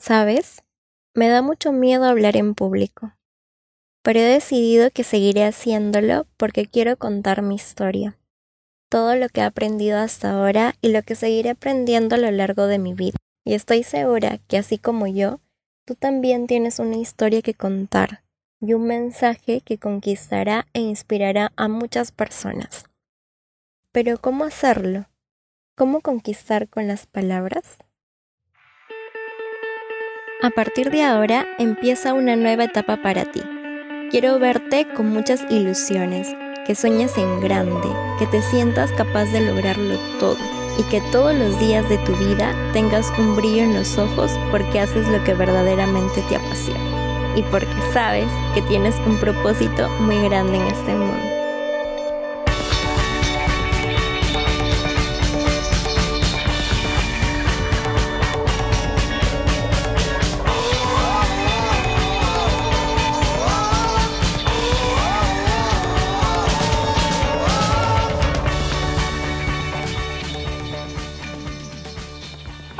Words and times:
¿Sabes? 0.00 0.62
Me 1.14 1.28
da 1.28 1.42
mucho 1.42 1.72
miedo 1.72 2.06
hablar 2.06 2.34
en 2.38 2.54
público, 2.54 3.12
pero 4.02 4.20
he 4.20 4.22
decidido 4.22 4.90
que 4.90 5.04
seguiré 5.04 5.44
haciéndolo 5.44 6.26
porque 6.38 6.64
quiero 6.64 6.96
contar 6.96 7.42
mi 7.42 7.56
historia, 7.56 8.18
todo 8.88 9.14
lo 9.14 9.28
que 9.28 9.42
he 9.42 9.44
aprendido 9.44 9.98
hasta 9.98 10.30
ahora 10.30 10.74
y 10.80 10.88
lo 10.88 11.02
que 11.02 11.16
seguiré 11.16 11.50
aprendiendo 11.50 12.14
a 12.14 12.18
lo 12.18 12.30
largo 12.30 12.66
de 12.66 12.78
mi 12.78 12.94
vida. 12.94 13.18
Y 13.44 13.52
estoy 13.52 13.82
segura 13.82 14.38
que 14.48 14.56
así 14.56 14.78
como 14.78 15.06
yo, 15.06 15.40
tú 15.86 15.96
también 15.96 16.46
tienes 16.46 16.78
una 16.78 16.96
historia 16.96 17.42
que 17.42 17.52
contar 17.52 18.24
y 18.58 18.72
un 18.72 18.86
mensaje 18.86 19.60
que 19.60 19.76
conquistará 19.76 20.66
e 20.72 20.80
inspirará 20.80 21.52
a 21.56 21.68
muchas 21.68 22.10
personas. 22.10 22.86
Pero 23.92 24.16
¿cómo 24.16 24.44
hacerlo? 24.44 25.10
¿Cómo 25.76 26.00
conquistar 26.00 26.70
con 26.70 26.86
las 26.86 27.06
palabras? 27.06 27.76
A 30.42 30.48
partir 30.48 30.90
de 30.90 31.02
ahora 31.02 31.46
empieza 31.58 32.14
una 32.14 32.34
nueva 32.34 32.64
etapa 32.64 32.96
para 33.02 33.26
ti. 33.26 33.42
Quiero 34.10 34.38
verte 34.38 34.86
con 34.96 35.12
muchas 35.12 35.44
ilusiones, 35.50 36.34
que 36.66 36.74
sueñes 36.74 37.18
en 37.18 37.40
grande, 37.40 37.88
que 38.18 38.26
te 38.26 38.40
sientas 38.40 38.90
capaz 38.92 39.26
de 39.26 39.42
lograrlo 39.42 39.98
todo 40.18 40.38
y 40.78 40.82
que 40.84 41.02
todos 41.12 41.34
los 41.34 41.60
días 41.60 41.86
de 41.90 41.98
tu 41.98 42.12
vida 42.16 42.54
tengas 42.72 43.12
un 43.18 43.36
brillo 43.36 43.64
en 43.64 43.74
los 43.74 43.98
ojos 43.98 44.32
porque 44.50 44.80
haces 44.80 45.06
lo 45.08 45.22
que 45.24 45.34
verdaderamente 45.34 46.22
te 46.30 46.36
apasiona 46.36 47.36
y 47.36 47.42
porque 47.42 47.68
sabes 47.92 48.28
que 48.54 48.62
tienes 48.62 48.96
un 49.06 49.18
propósito 49.18 49.90
muy 50.00 50.22
grande 50.26 50.56
en 50.56 50.66
este 50.68 50.94
mundo. 50.94 51.29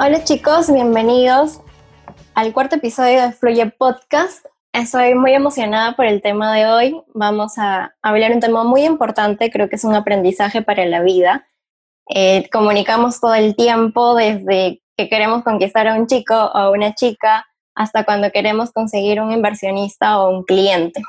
Hola 0.02 0.24
chicos, 0.24 0.72
bienvenidos 0.72 1.60
al 2.34 2.54
cuarto 2.54 2.76
episodio 2.76 3.20
de 3.20 3.32
Fluye 3.32 3.66
Podcast. 3.66 4.46
Estoy 4.72 5.14
muy 5.14 5.34
emocionada 5.34 5.94
por 5.94 6.06
el 6.06 6.22
tema 6.22 6.54
de 6.54 6.64
hoy. 6.64 7.02
Vamos 7.12 7.58
a 7.58 7.94
hablar 8.00 8.32
un 8.32 8.40
tema 8.40 8.64
muy 8.64 8.84
importante, 8.84 9.50
creo 9.50 9.68
que 9.68 9.76
es 9.76 9.84
un 9.84 9.94
aprendizaje 9.94 10.62
para 10.62 10.86
la 10.86 11.02
vida. 11.02 11.46
Eh, 12.08 12.48
comunicamos 12.50 13.20
todo 13.20 13.34
el 13.34 13.54
tiempo, 13.54 14.14
desde 14.14 14.80
que 14.96 15.10
queremos 15.10 15.44
conquistar 15.44 15.86
a 15.86 15.96
un 15.96 16.06
chico 16.06 16.34
o 16.34 16.56
a 16.56 16.70
una 16.70 16.94
chica 16.94 17.46
hasta 17.74 18.04
cuando 18.04 18.30
queremos 18.30 18.72
conseguir 18.72 19.20
un 19.20 19.32
inversionista 19.32 20.18
o 20.18 20.30
un 20.30 20.44
cliente. 20.44 21.02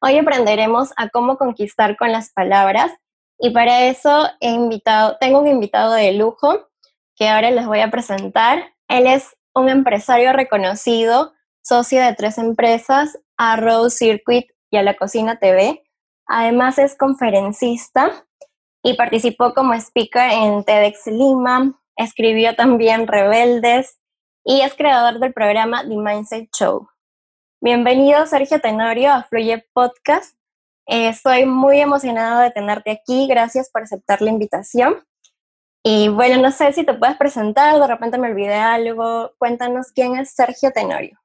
Hoy 0.00 0.16
aprenderemos 0.16 0.94
a 0.96 1.10
cómo 1.10 1.36
conquistar 1.36 1.98
con 1.98 2.10
las 2.10 2.32
palabras 2.32 2.90
y 3.38 3.50
para 3.50 3.82
eso 3.82 4.30
he 4.40 4.48
invitado, 4.48 5.18
tengo 5.20 5.40
un 5.40 5.48
invitado 5.48 5.92
de 5.92 6.14
lujo 6.14 6.68
que 7.16 7.28
ahora 7.28 7.50
les 7.50 7.66
voy 7.66 7.80
a 7.80 7.90
presentar. 7.90 8.74
Él 8.88 9.06
es 9.06 9.36
un 9.54 9.68
empresario 9.68 10.32
reconocido, 10.32 11.32
socio 11.62 12.00
de 12.02 12.14
tres 12.14 12.38
empresas, 12.38 13.18
Arrow 13.36 13.90
Circuit 13.90 14.46
y 14.70 14.76
a 14.76 14.82
la 14.82 14.94
Cocina 14.94 15.38
TV. 15.38 15.82
Además 16.26 16.78
es 16.78 16.96
conferencista 16.96 18.26
y 18.82 18.94
participó 18.94 19.54
como 19.54 19.74
speaker 19.74 20.30
en 20.30 20.64
TEDx 20.64 21.06
Lima, 21.06 21.80
escribió 21.96 22.54
también 22.54 23.06
Rebeldes 23.06 23.98
y 24.44 24.60
es 24.60 24.74
creador 24.74 25.18
del 25.18 25.32
programa 25.32 25.82
The 25.82 25.96
Mindset 25.96 26.50
Show. 26.54 26.88
Bienvenido 27.60 28.26
Sergio 28.26 28.60
Tenorio 28.60 29.12
a 29.12 29.22
Fluye 29.24 29.66
Podcast. 29.72 30.36
Eh, 30.86 31.08
estoy 31.08 31.46
muy 31.46 31.80
emocionado 31.80 32.40
de 32.40 32.50
tenerte 32.50 32.90
aquí. 32.90 33.26
Gracias 33.26 33.70
por 33.70 33.82
aceptar 33.82 34.20
la 34.22 34.30
invitación. 34.30 35.04
Y 35.88 36.08
bueno, 36.08 36.42
no 36.42 36.50
sé 36.50 36.72
si 36.72 36.84
te 36.84 36.94
puedes 36.94 37.16
presentar, 37.16 37.78
de 37.78 37.86
repente 37.86 38.18
me 38.18 38.28
olvidé 38.28 38.56
algo. 38.56 39.30
Cuéntanos 39.38 39.92
quién 39.94 40.16
es 40.16 40.32
Sergio 40.34 40.72
Tenorio. 40.72 41.16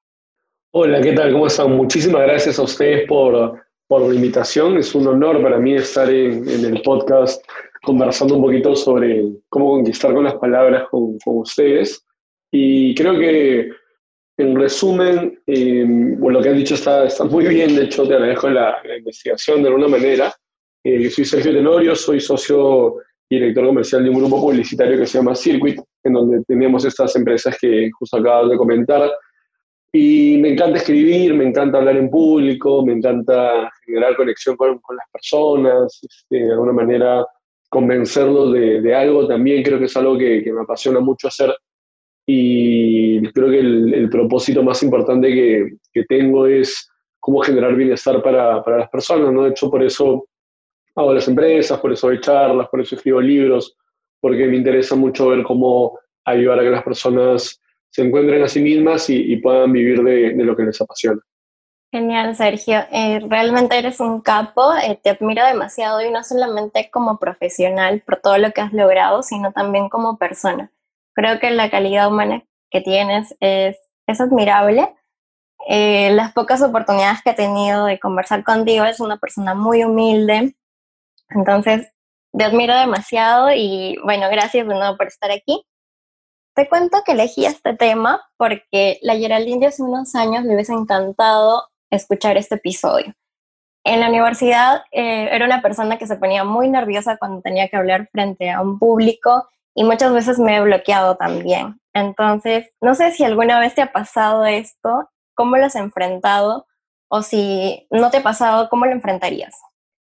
Hola, 0.72 1.01
¿qué 1.01 1.13
tal? 1.13 1.31
¿Cómo 1.31 1.47
están? 1.47 1.75
Muchísimas 1.75 2.22
gracias 2.22 2.59
a 2.59 2.61
ustedes 2.61 3.07
por, 3.07 3.59
por 3.88 4.01
la 4.03 4.13
invitación. 4.13 4.77
Es 4.77 4.94
un 4.94 5.07
honor 5.07 5.41
para 5.41 5.57
mí 5.57 5.73
estar 5.73 6.07
en, 6.11 6.47
el 6.47 6.79
podcast 6.83 7.44
conversando 7.81 8.35
un 8.35 8.44
poquito 8.44 8.75
sobre 8.75 9.31
cómo 9.49 9.72
conquistar 9.72 10.13
con 10.13 10.25
las 10.25 10.35
palabras 10.35 10.88
con, 10.91 11.17
ustedes. 11.25 12.05
Y 12.51 12.93
creo 12.93 13.17
que, 13.17 13.72
en 14.38 14.55
resumen, 14.55 15.41
eh, 15.47 15.85
lo 15.88 16.39
que 16.39 16.49
has 16.49 16.55
dicho 16.55 16.75
está, 16.75 17.05
está 17.05 17.23
muy 17.23 17.47
bien. 17.47 17.75
De 17.75 17.85
hecho, 17.85 18.07
te 18.07 18.13
agradezco 18.13 18.47
la, 18.47 18.79
investigación 18.95 19.63
de 19.63 19.69
alguna 19.69 19.88
manera. 19.88 20.31
Eh, 20.83 21.09
soy 21.09 21.25
Sergio 21.25 21.51
Tenorio, 21.51 21.95
soy 21.95 22.19
socio 22.19 22.97
director 23.38 23.66
comercial 23.66 24.03
de 24.03 24.09
un 24.09 24.18
grupo 24.18 24.42
publicitario 24.42 24.97
que 24.97 25.06
se 25.06 25.18
llama 25.18 25.36
Circuit, 25.36 25.80
en 26.03 26.14
donde 26.14 26.44
tenemos 26.44 26.84
estas 26.84 27.16
empresas 27.16 27.58
que 27.59 27.90
justo 27.97 28.18
acabas 28.18 28.50
de 28.50 28.58
comentar. 28.58 29.09
Y 29.94 30.38
me 30.38 30.50
encanta 30.50 30.78
escribir, 30.78 31.34
me 31.34 31.46
encanta 31.46 31.78
hablar 31.78 31.96
en 31.96 32.09
público, 32.09 32.86
me 32.86 32.94
encanta 32.94 33.72
generar 33.86 34.18
conexión 34.18 34.58
con, 34.58 34.81
las 34.97 35.09
personas, 35.12 36.00
este, 36.03 36.44
de 36.44 36.52
alguna 36.52 36.74
manera 36.74 37.25
convencerlos 37.70 38.52
de, 38.52 38.94
algo 38.94 39.25
también, 39.25 39.64
creo 39.64 39.80
que 39.80 39.86
es 39.86 39.96
algo 39.96 40.18
que, 40.18 40.44
me 40.53 40.62
apasiona 40.62 41.00
mucho 41.00 41.30
hacer. 41.30 41.56
Y 42.28 43.22
creo 43.31 43.50
que 43.50 43.59
el, 43.59 43.94
el 43.94 44.09
propósito 44.09 44.62
más 44.62 44.84
importante 44.84 45.30
que, 45.30 45.78
que, 45.94 46.03
tengo 46.03 46.47
es 46.47 46.90
cómo 47.18 47.40
generar 47.40 47.75
bienestar 47.75 48.22
para, 48.22 48.62
para 48.62 48.80
las 48.80 48.90
personas, 48.90 49.31
¿no? 49.31 49.44
De 49.44 49.52
hecho, 49.52 49.70
por 49.70 49.81
eso 49.84 50.25
hago 50.96 51.13
las 51.13 51.28
empresas, 51.28 51.79
por 51.79 51.91
eso 51.91 52.07
doy 52.07 52.19
charlas, 52.19 52.68
por 52.69 52.81
eso 52.81 52.96
escribo 52.96 53.22
libros, 53.22 53.78
porque 54.19 54.47
me 54.47 54.57
interesa 54.57 54.96
mucho 54.96 55.29
ver 55.29 55.44
cómo 55.44 56.00
ayudar 56.25 56.59
a 56.59 56.63
que 56.63 56.69
las 56.69 56.84
personas 56.84 57.62
se 57.90 58.03
encuentren 58.03 58.41
a 58.44 58.47
sí 58.47 58.62
mismas 58.62 59.09
y, 59.09 59.34
y 59.34 59.38
puedan 59.38 59.72
vivir 59.72 60.02
de, 60.03 60.34
de, 60.34 60.44
lo 60.44 60.56
que 60.56 60.63
les 60.63 60.79
apasiona. 60.79 61.22
Genial, 61.91 62.35
Sergio. 62.35 62.85
Eh, 62.91 63.19
realmente 63.28 63.78
eres 63.78 64.00
un 64.00 64.22
capo, 64.22 64.74
eh, 64.75 64.97
te 65.03 65.09
admiro 65.09 65.46
demasiado 65.46 66.02
y 66.02 66.09
no 66.09 66.24
solamente 66.24 66.90
como 66.90 67.19
profesional 67.19 68.02
por 68.06 68.22
todo 68.22 68.38
lo 68.38 68.52
que 68.52 68.62
has 68.62 68.72
logrado, 68.72 69.23
sino 69.23 69.52
también 69.52 69.90
como 69.90 70.18
persona. 70.18 70.72
Creo 71.13 71.40
que 71.40 71.52
la 71.52 71.69
calidad 71.69 72.08
humana 72.08 72.46
que 72.69 72.79
tienes 72.79 73.35
es, 73.41 73.78
es 74.08 74.22
admirable. 74.22 74.96
Eh, 75.68 76.12
las 76.12 76.31
pocas 76.31 76.62
oportunidades 76.62 77.22
que 77.23 77.31
he 77.31 77.35
tenido 77.35 77.85
de 77.85 78.00
conversar 78.00 78.46
contigo, 78.46 78.85
es 78.85 79.02
una 79.02 79.18
persona 79.18 79.53
muy 79.53 79.84
humilde, 79.84 80.56
entonces, 81.36 81.92
te 82.34 82.44
admiro 82.44 82.78
demasiado 82.78 83.52
y 83.53 83.97
bueno, 84.03 84.30
gracias 84.30 84.68
de 84.68 84.74
nuevo 84.74 84.97
por 84.97 85.08
estar 85.08 85.31
aquí. 85.31 85.64
Te 86.56 86.68
cuento 86.68 87.02
que 87.06 87.14
elegí 87.14 87.46
este 87.46 87.75
tema 87.75 88.22
porque 88.38 89.00
la 89.02 89.16
Geraldine 89.16 89.59
de 89.59 89.68
hace 89.68 89.84
unos 89.84 90.16
años 90.16 90.44
me 90.44 90.53
hubiese 90.53 90.74
encantado 90.74 91.70
escuchar 91.90 92.38
este 92.38 92.56
episodio. 92.56 93.14
En 93.84 94.00
la 94.00 94.09
universidad 94.09 94.84
eh, 94.91 95.30
era 95.31 95.46
una 95.46 95.62
persona 95.62 95.97
que 95.97 96.08
se 96.08 96.18
ponía 96.18 96.44
muy 96.44 96.70
nerviosa 96.70 97.18
cuando 97.18 97.41
tenía 97.41 97.68
que 97.68 97.78
hablar 97.78 98.08
frente 98.12 98.52
a 98.52 98.62
un 98.62 98.78
público 98.78 99.50
y 99.74 99.84
muchas 99.84 100.14
veces 100.14 100.40
me 100.40 100.58
he 100.58 100.62
bloqueado 100.62 101.16
también. 101.16 101.80
Entonces, 101.94 102.70
no 102.80 102.96
sé 102.96 103.12
si 103.12 103.24
alguna 103.24 103.59
vez 103.59 103.74
te 103.74 103.81
ha 103.81 103.91
pasado 103.91 104.46
esto, 104.46 105.09
cómo 105.36 105.58
lo 105.58 105.66
has 105.66 105.75
enfrentado 105.75 106.68
o 107.09 107.24
si 107.24 107.88
no 107.90 108.12
te 108.12 108.18
ha 108.18 108.24
pasado, 108.24 108.70
¿cómo 108.70 108.86
lo 108.86 108.91
enfrentarías? 108.91 109.59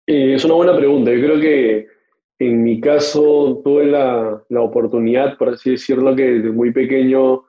Eh, 0.06 0.34
es 0.34 0.44
una 0.44 0.54
buena 0.54 0.76
pregunta. 0.76 1.12
Yo 1.12 1.20
creo 1.20 1.40
que 1.40 1.86
en 2.38 2.62
mi 2.62 2.80
caso 2.80 3.60
tuve 3.64 3.86
la, 3.86 4.42
la 4.48 4.60
oportunidad, 4.60 5.36
por 5.36 5.50
así 5.50 5.70
decirlo, 5.70 6.14
que 6.14 6.22
desde 6.22 6.50
muy 6.50 6.72
pequeño 6.72 7.44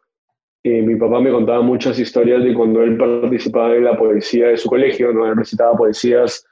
eh, 0.63 0.81
mi 0.81 0.95
papá 0.95 1.19
me 1.19 1.31
contaba 1.31 1.62
muchas 1.62 2.00
historias 2.00 2.44
de 2.44 2.54
cuando 2.54 2.83
él 2.83 2.98
participaba 2.98 3.75
en 3.75 3.83
la 3.86 3.98
poesía 3.98 4.48
de 4.48 4.57
su 4.57 4.68
colegio, 4.68 5.13
¿no? 5.13 5.25
él 5.25 5.38
recitaba 5.38 5.77
poesías 5.77 6.45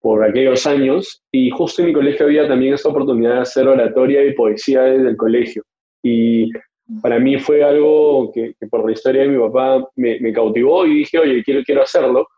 por 0.00 0.24
aquellos 0.24 0.66
años 0.66 1.22
y 1.30 1.50
justo 1.50 1.82
en 1.82 1.88
mi 1.88 1.94
colegio 1.94 2.26
había 2.26 2.48
también 2.48 2.72
esta 2.72 2.88
oportunidad 2.88 3.34
de 3.34 3.40
hacer 3.40 3.68
oratoria 3.68 4.24
y 4.24 4.34
poesía 4.34 4.82
desde 4.82 5.10
el 5.10 5.16
colegio. 5.16 5.62
Y 6.02 6.50
para 7.02 7.18
mí 7.18 7.38
fue 7.38 7.62
algo 7.62 8.32
que, 8.32 8.54
por 8.70 8.86
la 8.86 8.92
historia 8.92 9.22
de 9.22 9.28
mi 9.28 9.38
papá 9.38 9.86
me, 9.96 10.18
me, 10.20 10.32
cautivó 10.32 10.86
y 10.86 11.00
dije, 11.00 11.18
oye, 11.18 11.42
quiero, 11.44 11.62
quiero 11.62 11.82
hacerlo. 11.82 12.28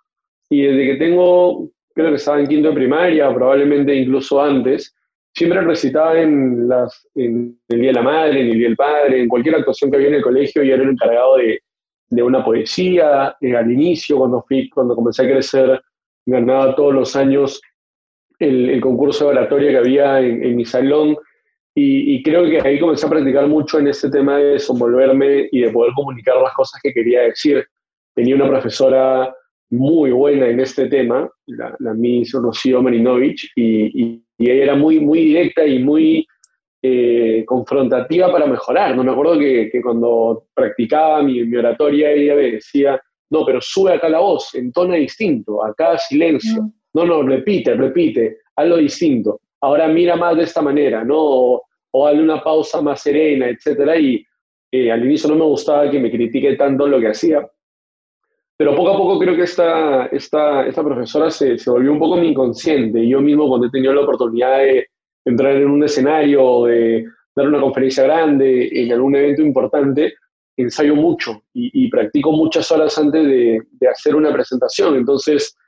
Y 0.51 0.63
desde 0.63 0.87
que 0.87 0.97
tengo 0.97 1.71
creo 1.95 2.11
que 2.11 2.17
estaba 2.17 2.41
en 2.41 2.47
quinto 2.47 2.69
de 2.69 2.75
primaria, 2.75 3.33
probablemente 3.33 3.95
incluso 3.95 4.41
antes, 4.41 4.95
siempre 5.35 5.61
recitaba 5.63 6.21
en, 6.21 6.71
el 7.15 7.57
Día 7.69 7.89
de 7.89 7.93
la 7.93 8.03
Madre, 8.03 8.41
en 8.41 8.49
el 8.49 8.59
Día 8.59 8.69
del 8.69 8.77
Padre, 8.77 9.23
en 9.23 9.29
cualquier 9.29 9.57
actuación 9.57 9.91
que 9.91 9.97
había 9.97 10.09
en 10.09 10.15
el 10.15 10.23
colegio, 10.23 10.63
y 10.63 10.71
era 10.71 10.83
el 10.83 10.91
encargado 10.91 11.37
de, 11.37 11.61
de 12.09 12.23
una 12.23 12.45
poesía. 12.45 13.37
Eh, 13.41 13.57
al 13.57 13.71
inicio, 13.71 14.19
cuando, 14.19 14.43
fui, 14.43 14.69
cuando 14.69 14.95
comencé 14.95 15.25
a 15.25 15.31
crecer, 15.31 15.81
ganaba 16.27 16.75
todos 16.77 16.95
los 16.95 17.17
años 17.17 17.61
el, 18.39 18.81
concurso 18.81 19.25
de 19.25 19.31
oratoria 19.31 19.71
que 19.71 19.79
había 19.79 20.21
en, 20.21 20.45
en 20.45 20.57
mi 20.57 20.65
salón. 20.65 21.17
Y, 21.75 22.23
creo 22.23 22.45
que 22.45 22.61
ahí 22.61 22.79
comencé 22.79 23.07
a 23.07 23.09
practicar 23.09 23.47
mucho 23.47 23.79
en 23.79 23.89
este 23.89 24.11
tema 24.11 24.37
de 24.37 24.45
desenvolverme 24.53 25.49
y 25.51 25.63
de 25.63 25.71
poder 25.71 25.95
comunicar 25.95 26.37
las 26.37 26.53
cosas 26.53 26.79
que 26.83 26.93
quería 26.93 27.23
decir. 27.23 27.65
Tenía 28.15 28.35
una 28.35 28.47
profesora 28.47 29.35
muy 29.73 30.11
buena 30.11 30.49
en 30.49 30.61
este 30.61 30.87
tema, 30.87 31.31
la, 31.47 31.75
la 31.79 31.95
Miss 31.95 32.33
Rocío 32.33 32.83
Marinovich, 32.83 33.51
y, 33.57 34.23
ella 34.39 34.55
era 34.55 34.75
muy, 34.75 34.99
muy 34.99 35.21
directa 35.21 35.65
y 35.65 35.79
muy 35.79 36.27
eh, 36.83 37.45
confrontativa 37.47 38.31
para 38.31 38.47
mejorar. 38.47 38.97
No 38.97 39.05
me 39.05 39.13
acuerdo 39.13 39.39
que, 39.39 39.71
cuando 39.83 40.47
practicaba 40.53 41.23
mi, 41.23 41.45
mi, 41.45 41.57
oratoria 41.57 42.11
ella 42.11 42.35
me 42.35 42.51
decía, 42.53 43.01
no, 43.31 43.47
pero 43.47 43.61
sube 43.61 43.93
acá 43.93 44.09
la 44.09 44.19
voz, 44.19 44.55
en 44.57 44.73
tono 44.73 44.95
distinto, 44.95 45.65
acá 45.65 45.97
silencio. 45.97 46.63
Mm. 46.63 46.73
No, 46.95 47.05
no, 47.07 47.23
repite, 47.23 47.75
repite, 47.75 48.39
hazlo 48.57 48.79
distinto. 48.79 49.41
Ahora 49.61 49.87
mira 49.89 50.17
más 50.17 50.37
de 50.37 50.43
esta 50.43 50.61
manera, 50.61 51.05
¿no? 51.05 51.17
O, 51.19 51.63
o 51.93 52.07
hazle 52.07 52.23
una 52.23 52.43
pausa 52.43 52.83
más 52.83 53.01
serena, 53.01 53.49
etcétera. 53.49 53.97
Y 53.97 54.27
eh, 54.73 54.91
al 54.91 55.05
inicio 55.05 55.31
no 55.31 55.37
me 55.37 55.45
gustaba 55.45 55.91
que 55.91 56.01
me 56.01 56.11
critique 56.11 56.57
tanto 56.57 56.89
lo 56.89 56.99
que 56.99 57.09
hacía, 57.09 57.49
pero 58.63 58.77
poco 58.77 58.91
a 58.91 58.97
poco 58.97 59.19
creo 59.19 59.35
que 59.35 59.43
esta, 59.43 60.07
esta, 60.07 60.65
esta 60.69 60.85
profesora 60.85 61.33
se, 61.33 61.59
se, 61.59 61.69
volvió 61.69 61.91
un 61.91 61.99
poco 61.99 62.17
mi 62.17 62.29
inconsciente. 62.29 63.05
Yo 63.09 63.21
mismo 63.21 63.49
cuando 63.49 63.67
he 63.67 63.71
tenido 63.71 63.93
la 63.93 64.03
oportunidad 64.03 64.59
de 64.59 64.87
entrar 65.25 65.57
en 65.57 65.69
un 65.69 65.83
escenario 65.83 66.67
de 66.67 67.05
dar 67.35 67.49
una 67.49 67.61
conferencia 67.61 68.05
grande 68.05 68.69
en 68.73 68.93
algún 68.93 69.17
evento 69.17 69.43
importante, 69.43 70.15
ensayo 70.57 70.95
mucho 70.95 71.43
y, 71.53 71.91
practico 71.91 72.31
muchas 72.31 72.71
horas 72.71 72.97
antes 72.99 73.25
de, 73.25 73.63
de, 73.69 73.89
hacer 73.89 74.15
una 74.15 74.33
presentación. 74.33 74.95
Entonces, 74.95 75.59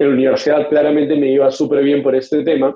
en 0.00 0.08
la 0.08 0.14
universidad 0.14 0.68
claramente 0.68 1.14
me 1.14 1.30
iba 1.30 1.48
súper 1.52 1.84
bien 1.84 2.02
por 2.02 2.16
este 2.16 2.42
tema. 2.42 2.74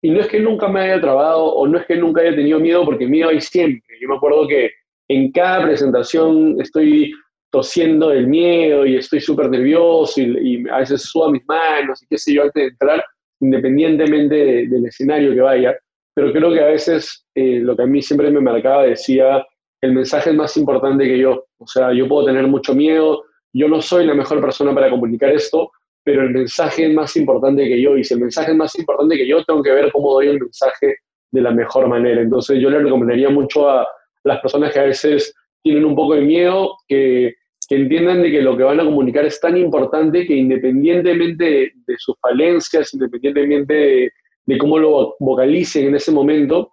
Y 0.00 0.10
no 0.10 0.20
es 0.20 0.26
que 0.26 0.40
nunca 0.40 0.68
me 0.68 0.80
haya 0.80 1.02
trabado 1.02 1.44
o 1.44 1.68
no 1.68 1.76
es 1.76 1.84
que 1.84 1.96
nunca 1.96 2.22
haya 2.22 2.34
tenido 2.34 2.58
miedo, 2.58 2.82
porque 2.86 3.06
miedo 3.06 3.28
hay 3.28 3.42
siempre. 3.42 3.98
Yo 4.00 4.08
me 4.08 4.16
acuerdo 4.16 4.48
que 4.48 4.70
en 5.06 5.30
cada 5.32 5.64
presentación 5.64 6.58
estoy 6.58 7.12
tosiendo 7.50 8.10
del 8.10 8.26
miedo 8.26 8.86
y 8.86 8.96
estoy 8.96 9.20
súper 9.20 9.50
nervioso 9.50 10.20
y, 10.20 10.68
a 10.68 10.78
veces 10.78 11.02
subo 11.02 11.30
mis 11.30 11.44
manos 11.46 12.02
y 12.02 12.06
qué 12.06 12.18
sé 12.18 12.34
yo 12.34 12.42
antes 12.42 12.62
de 12.62 12.68
entrar, 12.68 13.04
independientemente 13.40 14.36
del 14.68 14.86
escenario 14.86 15.34
que 15.34 15.40
vaya. 15.40 15.76
Pero 16.14 16.32
creo 16.32 16.52
que 16.52 16.60
a 16.60 16.66
veces 16.66 17.26
eh, 17.34 17.60
lo 17.60 17.76
que 17.76 17.82
a 17.82 17.86
mí 17.86 18.02
siempre 18.02 18.30
me 18.30 18.40
marcaba 18.40 18.84
decía, 18.84 19.44
el 19.80 19.92
mensaje 19.94 20.30
es 20.30 20.36
más 20.36 20.56
importante 20.56 21.04
que 21.04 21.18
yo. 21.18 21.46
O 21.58 21.66
sea, 21.66 21.92
yo 21.92 22.08
puedo 22.08 22.26
tener 22.26 22.46
mucho 22.46 22.74
miedo, 22.74 23.24
yo 23.52 23.68
no 23.68 23.80
soy 23.80 24.06
la 24.06 24.14
mejor 24.14 24.40
persona 24.40 24.74
para 24.74 24.90
comunicar 24.90 25.30
esto, 25.30 25.70
pero 26.04 26.22
el 26.22 26.30
mensaje 26.30 26.86
es 26.86 26.94
más 26.94 27.16
importante 27.16 27.64
que 27.64 27.80
yo. 27.80 27.96
Y 27.96 28.04
si 28.04 28.14
el 28.14 28.20
mensaje 28.20 28.52
es 28.52 28.56
más 28.56 28.78
importante 28.78 29.16
que 29.16 29.26
yo, 29.26 29.44
tengo 29.44 29.62
que 29.62 29.72
ver 29.72 29.90
cómo 29.92 30.12
doy 30.12 30.28
el 30.28 30.40
mensaje 30.40 30.96
de 31.32 31.40
la 31.40 31.50
mejor 31.50 31.88
manera. 31.88 32.20
Entonces 32.20 32.60
yo 32.60 32.70
le 32.70 32.80
recomendaría 32.80 33.30
mucho 33.30 33.68
a 33.68 33.86
las 34.24 34.40
personas 34.40 34.72
que 34.72 34.80
a 34.80 34.84
veces 34.84 35.34
tienen 35.62 35.84
un 35.84 35.94
poco 35.94 36.14
de 36.14 36.22
miedo, 36.22 36.76
que 36.88 37.34
que 37.70 37.76
entiendan 37.76 38.20
de 38.20 38.32
que 38.32 38.42
lo 38.42 38.56
que 38.56 38.64
van 38.64 38.80
a 38.80 38.84
comunicar 38.84 39.24
es 39.24 39.40
tan 39.40 39.56
importante 39.56 40.26
que 40.26 40.34
independientemente 40.34 41.72
de, 41.86 41.94
sus 41.98 42.18
falencias, 42.18 42.92
independientemente 42.92 44.12
de, 44.44 44.58
cómo 44.58 44.76
lo 44.76 45.14
vocalicen 45.20 45.86
en 45.86 45.94
ese 45.94 46.10
momento, 46.10 46.72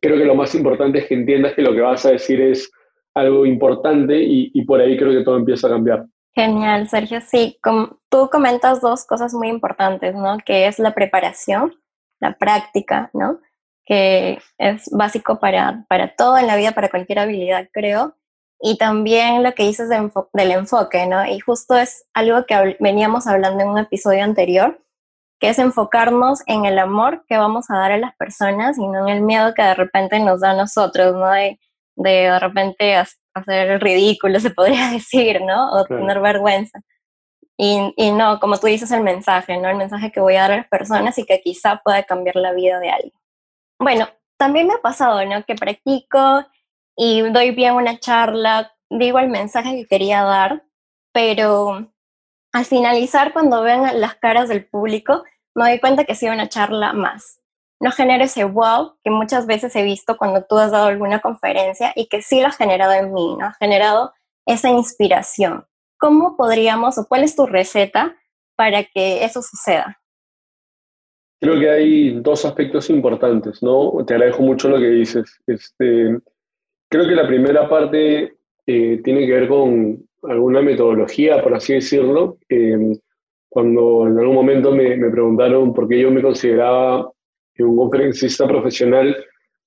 creo 0.00 0.16
que 0.16 0.24
lo 0.24 0.34
más 0.34 0.54
importante 0.54 1.00
es 1.00 1.06
que 1.08 1.14
entiendas 1.14 1.52
que 1.52 1.60
lo 1.60 1.74
que 1.74 1.82
vas 1.82 2.06
a 2.06 2.12
decir 2.12 2.40
es 2.40 2.72
algo 3.12 3.44
importante 3.44 4.18
y, 4.18 4.64
por 4.64 4.80
ahí 4.80 4.96
creo 4.96 5.12
que 5.12 5.24
todo 5.24 5.36
empieza 5.36 5.66
a 5.66 5.72
cambiar. 5.72 6.06
Genial, 6.34 6.88
Sergio. 6.88 7.20
Sí, 7.20 7.58
tú 8.08 8.30
comentas 8.32 8.80
dos 8.80 9.04
cosas 9.04 9.34
muy 9.34 9.48
importantes, 9.48 10.14
¿no? 10.14 10.38
Que 10.38 10.68
es 10.68 10.78
la 10.78 10.94
preparación, 10.94 11.74
la 12.18 12.38
práctica, 12.38 13.10
¿no? 13.12 13.40
Que 13.84 14.38
es 14.56 14.88
básico 14.90 15.38
para, 15.38 15.84
para 15.86 16.14
todo 16.16 16.38
en 16.38 16.46
la 16.46 16.56
vida, 16.56 16.72
para 16.72 16.88
cualquier 16.88 17.18
habilidad, 17.18 17.68
creo 17.74 18.14
y 18.66 18.78
también 18.78 19.42
lo 19.42 19.52
que 19.52 19.64
dices 19.64 19.90
del 19.90 20.50
enfoque, 20.50 21.06
¿no? 21.06 21.26
Y 21.26 21.38
justo 21.38 21.76
es 21.76 22.06
algo 22.14 22.46
que 22.46 22.78
veníamos 22.80 23.26
hablando 23.26 23.62
en 23.62 23.68
un 23.68 23.78
episodio 23.78 24.24
anterior, 24.24 24.80
que 25.38 25.50
es 25.50 25.58
enfocarnos 25.58 26.42
en 26.46 26.64
el 26.64 26.78
amor 26.78 27.26
que 27.28 27.36
vamos 27.36 27.68
a 27.68 27.76
dar 27.76 27.92
a 27.92 27.98
las 27.98 28.16
personas 28.16 28.78
y 28.78 28.88
no 28.88 29.06
en 29.06 29.16
el 29.16 29.20
miedo 29.20 29.52
que 29.52 29.60
de 29.60 29.74
repente 29.74 30.18
nos 30.18 30.40
da 30.40 30.52
a 30.52 30.56
nosotros, 30.56 31.14
¿no? 31.14 31.30
De 31.30 31.58
de, 31.96 32.38
repente 32.38 32.96
hacer 32.96 33.70
el 33.70 33.80
ridículo, 33.82 34.40
se 34.40 34.48
podría 34.48 34.90
decir, 34.92 35.42
¿no? 35.42 35.70
O 35.70 35.84
tener 35.84 36.20
vergüenza. 36.20 36.80
Y, 37.58 37.92
y, 37.98 38.12
no, 38.12 38.40
como 38.40 38.56
tú 38.56 38.66
dices, 38.66 38.90
el 38.92 39.02
mensaje, 39.02 39.58
¿no? 39.58 39.68
El 39.68 39.76
mensaje 39.76 40.10
que 40.10 40.20
voy 40.20 40.36
a 40.36 40.42
dar 40.42 40.52
a 40.52 40.56
las 40.56 40.68
personas 40.68 41.18
y 41.18 41.26
que 41.26 41.42
quizá 41.42 41.82
pueda 41.84 42.02
cambiar 42.04 42.36
la 42.36 42.52
vida 42.52 42.80
de 42.80 42.88
alguien. 42.88 43.12
Bueno, 43.78 44.08
también 44.38 44.68
me 44.68 44.72
ha 44.72 44.78
pasado, 44.78 45.22
¿no? 45.26 45.44
Que 45.44 45.54
practico 45.54 46.46
y 46.96 47.22
doy 47.30 47.50
bien 47.50 47.74
una 47.74 47.98
charla, 47.98 48.72
digo 48.90 49.18
el 49.18 49.28
mensaje 49.28 49.76
que 49.76 49.86
quería 49.86 50.22
dar, 50.22 50.64
pero 51.12 51.90
al 52.52 52.64
finalizar, 52.64 53.32
cuando 53.32 53.62
vean 53.62 54.00
las 54.00 54.14
caras 54.14 54.48
del 54.48 54.64
público, 54.64 55.24
me 55.54 55.68
doy 55.68 55.80
cuenta 55.80 56.04
que 56.04 56.12
ha 56.12 56.16
sido 56.16 56.32
una 56.32 56.48
charla 56.48 56.92
más. 56.92 57.40
No 57.80 57.90
genera 57.90 58.24
ese 58.24 58.44
wow 58.44 58.96
que 59.02 59.10
muchas 59.10 59.46
veces 59.46 59.74
he 59.76 59.82
visto 59.82 60.16
cuando 60.16 60.44
tú 60.44 60.56
has 60.58 60.70
dado 60.70 60.86
alguna 60.86 61.20
conferencia 61.20 61.92
y 61.96 62.06
que 62.06 62.22
sí 62.22 62.40
lo 62.40 62.48
ha 62.48 62.52
generado 62.52 62.92
en 62.92 63.12
mí, 63.12 63.36
¿no? 63.36 63.46
Ha 63.46 63.54
generado 63.54 64.12
esa 64.46 64.70
inspiración. 64.70 65.66
¿Cómo 65.98 66.36
podríamos 66.36 66.96
o 66.98 67.06
cuál 67.06 67.24
es 67.24 67.34
tu 67.34 67.46
receta 67.46 68.16
para 68.56 68.84
que 68.84 69.24
eso 69.24 69.42
suceda? 69.42 70.00
Creo 71.40 71.58
que 71.58 71.70
hay 71.70 72.20
dos 72.20 72.44
aspectos 72.44 72.88
importantes, 72.88 73.62
¿no? 73.62 73.92
Te 74.06 74.14
agradezco 74.14 74.42
mucho 74.42 74.68
lo 74.68 74.78
que 74.78 74.88
dices. 74.88 75.40
Este, 75.46 76.20
Creo 76.94 77.08
que 77.08 77.16
la 77.16 77.26
primera 77.26 77.68
parte 77.68 78.36
eh, 78.64 79.00
tiene 79.02 79.26
que 79.26 79.32
ver 79.32 79.48
con 79.48 79.98
alguna 80.22 80.62
metodología, 80.62 81.42
por 81.42 81.52
así 81.52 81.74
decirlo. 81.74 82.38
Eh, 82.48 82.96
cuando 83.48 84.06
en 84.06 84.16
algún 84.16 84.36
momento 84.36 84.70
me, 84.70 84.96
me, 84.96 85.10
preguntaron 85.10 85.74
por 85.74 85.88
qué 85.88 85.98
yo 85.98 86.12
me 86.12 86.22
consideraba 86.22 87.10
un 87.58 87.76
conferencista 87.76 88.46
profesional, 88.46 89.16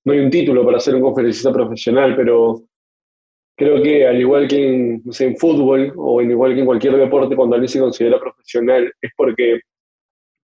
no 0.04 0.14
hay 0.14 0.20
un 0.20 0.30
título 0.30 0.64
para 0.64 0.80
ser 0.80 0.94
un 0.94 1.02
conferencista 1.02 1.52
profesional, 1.52 2.16
pero 2.16 2.62
creo 3.54 3.82
que 3.82 4.06
al 4.06 4.18
igual 4.18 4.48
que 4.48 4.66
en, 4.66 5.02
en 5.18 5.36
fútbol 5.36 5.92
o 5.98 6.22
en 6.22 6.30
igual 6.30 6.54
que 6.54 6.60
en 6.60 6.66
cualquier 6.66 6.96
deporte, 6.96 7.36
cuando 7.36 7.56
alguien 7.56 7.68
se 7.68 7.80
considera 7.80 8.18
profesional, 8.18 8.90
es 9.02 9.10
porque 9.14 9.60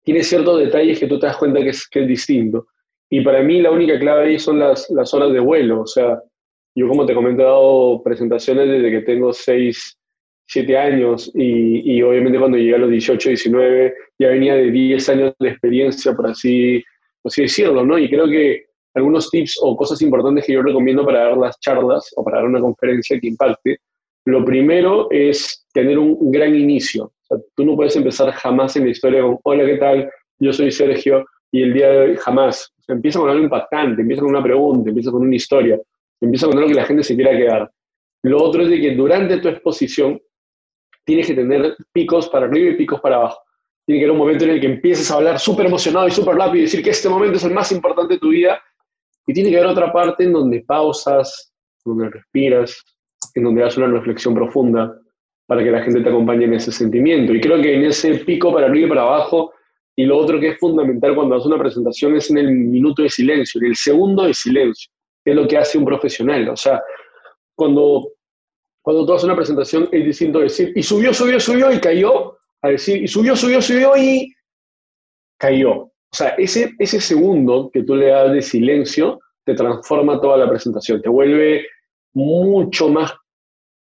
tiene 0.02 0.22
ciertos 0.22 0.58
detalles 0.58 1.00
que 1.00 1.06
tú 1.06 1.18
te 1.18 1.28
das 1.28 1.38
cuenta 1.38 1.62
que 1.62 1.70
es, 1.70 1.88
que 1.88 2.02
es 2.02 2.08
distinto. 2.08 2.66
Y 3.08 3.22
para 3.22 3.42
mí 3.42 3.62
la 3.62 3.70
única 3.70 3.98
clave 3.98 4.26
ahí 4.26 4.38
son 4.38 4.58
las 4.58 5.14
horas 5.14 5.32
de 5.32 5.40
vuelo, 5.40 5.80
o 5.80 5.86
sea, 5.86 6.20
yo, 6.74 6.88
como 6.88 7.06
te 7.06 7.14
comento, 7.14 7.42
he 7.42 7.44
dado 7.44 8.02
presentaciones 8.02 8.68
desde 8.68 8.90
que 8.90 9.00
tengo 9.00 9.32
6, 9.32 9.98
7 10.46 10.76
años 10.76 11.30
y, 11.34 11.96
y, 11.96 12.02
obviamente 12.02 12.38
cuando 12.38 12.58
llegué 12.58 12.74
a 12.74 12.78
los 12.78 12.90
18, 12.90 13.28
19 13.28 13.94
ya 14.18 14.28
venía 14.28 14.54
de 14.54 14.70
10 14.70 15.08
años 15.08 15.34
de 15.38 15.48
experiencia, 15.48 16.14
por 16.14 16.26
así, 16.26 16.82
por 17.22 17.30
así 17.30 17.42
decirlo, 17.42 17.84
¿no? 17.84 17.98
Y 17.98 18.08
creo 18.10 18.28
que 18.28 18.66
algunos 18.94 19.30
tips 19.30 19.58
o 19.62 19.76
cosas 19.76 20.00
importantes 20.02 20.46
que 20.46 20.52
yo 20.52 20.62
recomiendo 20.62 21.04
para 21.04 21.24
dar 21.24 21.36
las 21.36 21.58
charlas 21.60 22.12
o 22.16 22.24
para 22.24 22.38
dar 22.38 22.46
una 22.46 22.60
conferencia 22.60 23.18
que 23.18 23.28
impacte, 23.28 23.78
lo 24.26 24.44
primero 24.44 25.08
es 25.10 25.66
tener 25.72 25.98
un, 25.98 26.30
gran 26.30 26.54
inicio. 26.54 27.04
O 27.04 27.12
sea, 27.26 27.38
tú 27.56 27.64
no 27.64 27.76
puedes 27.76 27.94
empezar 27.96 28.30
jamás 28.32 28.76
en 28.76 28.84
la 28.84 28.90
historia 28.90 29.22
con, 29.22 29.38
hola, 29.42 29.66
¿qué 29.66 29.76
tal? 29.76 30.10
Yo 30.38 30.52
soy 30.52 30.70
Sergio 30.70 31.24
y 31.52 31.62
el 31.62 31.74
día 31.74 31.90
de 31.90 31.98
hoy 31.98 32.16
jamás. 32.16 32.72
O 32.78 32.82
sea, 32.82 32.94
empieza 32.94 33.18
con 33.18 33.30
algo 33.30 33.42
impactante, 33.42 34.02
empieza 34.02 34.22
con 34.22 34.30
una 34.30 34.42
pregunta, 34.42 34.88
empieza 34.88 35.10
con 35.10 35.22
una 35.22 35.36
historia 35.36 35.78
empieza 36.20 36.46
con 36.46 36.56
algo 36.56 36.68
que 36.68 36.74
la 36.74 36.84
gente 36.84 37.02
se 37.02 37.14
quiera 37.14 37.36
quedar. 37.36 37.70
Lo 38.22 38.42
otro 38.42 38.62
es 38.62 38.70
de 38.70 38.80
que 38.80 38.94
durante 38.94 39.38
tu 39.38 39.48
exposición 39.48 40.20
tienes 41.04 41.26
que 41.26 41.34
tener 41.34 41.76
picos 41.92 42.28
para 42.28 42.46
arriba 42.46 42.70
y 42.70 42.76
picos 42.76 43.00
para 43.00 43.16
abajo. 43.16 43.38
Tiene 43.84 44.00
que 44.00 44.04
haber 44.06 44.12
un 44.12 44.18
momento 44.18 44.44
en 44.44 44.50
el 44.50 44.60
que 44.60 44.66
empieces 44.66 45.10
a 45.10 45.16
hablar 45.16 45.38
súper 45.38 45.66
emocionado 45.66 46.08
y 46.08 46.10
súper 46.10 46.36
rápido 46.36 46.56
y 46.56 46.62
decir 46.62 46.82
que 46.82 46.90
este 46.90 47.08
momento 47.08 47.36
es 47.36 47.44
el 47.44 47.52
más 47.52 47.70
importante 47.70 48.14
de 48.14 48.20
tu 48.20 48.30
vida. 48.30 48.62
Y 49.26 49.34
tiene 49.34 49.50
que 49.50 49.58
haber 49.58 49.70
otra 49.70 49.92
parte 49.92 50.24
en 50.24 50.32
donde 50.32 50.62
pausas, 50.62 51.52
donde 51.84 52.08
respiras, 52.08 52.82
en 53.34 53.44
donde 53.44 53.62
haces 53.62 53.76
una 53.76 53.88
reflexión 53.88 54.34
profunda 54.34 54.98
para 55.46 55.62
que 55.62 55.70
la 55.70 55.82
gente 55.82 56.00
te 56.00 56.08
acompañe 56.08 56.46
en 56.46 56.54
ese 56.54 56.72
sentimiento. 56.72 57.34
Y 57.34 57.40
creo 57.42 57.60
que 57.60 57.74
en 57.74 57.84
ese 57.84 58.14
pico 58.20 58.52
para 58.54 58.66
arriba 58.66 58.86
y 58.86 58.88
para 58.88 59.02
abajo, 59.02 59.52
y 59.94 60.06
lo 60.06 60.16
otro 60.16 60.40
que 60.40 60.48
es 60.48 60.58
fundamental 60.58 61.14
cuando 61.14 61.34
haces 61.34 61.46
una 61.46 61.58
presentación 61.58 62.16
es 62.16 62.30
en 62.30 62.38
el 62.38 62.50
minuto 62.50 63.02
de 63.02 63.10
silencio, 63.10 63.60
en 63.60 63.66
el 63.66 63.76
segundo 63.76 64.24
de 64.24 64.32
silencio 64.32 64.93
es 65.24 65.34
lo 65.34 65.48
que 65.48 65.58
hace 65.58 65.78
un 65.78 65.84
profesional. 65.84 66.48
O 66.48 66.56
sea, 66.56 66.82
cuando, 67.54 68.12
cuando 68.82 69.06
tú 69.06 69.12
haces 69.12 69.24
una 69.24 69.36
presentación 69.36 69.88
es 69.90 70.04
distinto 70.04 70.40
decir, 70.40 70.72
y 70.74 70.82
subió, 70.82 71.14
subió, 71.14 71.40
subió 71.40 71.72
y 71.72 71.80
cayó, 71.80 72.38
a 72.62 72.68
decir, 72.68 73.02
y 73.02 73.08
subió, 73.08 73.36
subió, 73.36 73.60
subió 73.62 73.96
y 73.96 74.34
cayó. 75.38 75.72
O 75.72 76.16
sea, 76.16 76.28
ese, 76.38 76.72
ese 76.78 77.00
segundo 77.00 77.70
que 77.72 77.82
tú 77.82 77.96
le 77.96 78.06
das 78.06 78.32
de 78.32 78.42
silencio 78.42 79.20
te 79.44 79.54
transforma 79.54 80.20
toda 80.20 80.38
la 80.38 80.48
presentación, 80.48 81.02
te 81.02 81.08
vuelve 81.08 81.66
mucho 82.14 82.88
más 82.88 83.12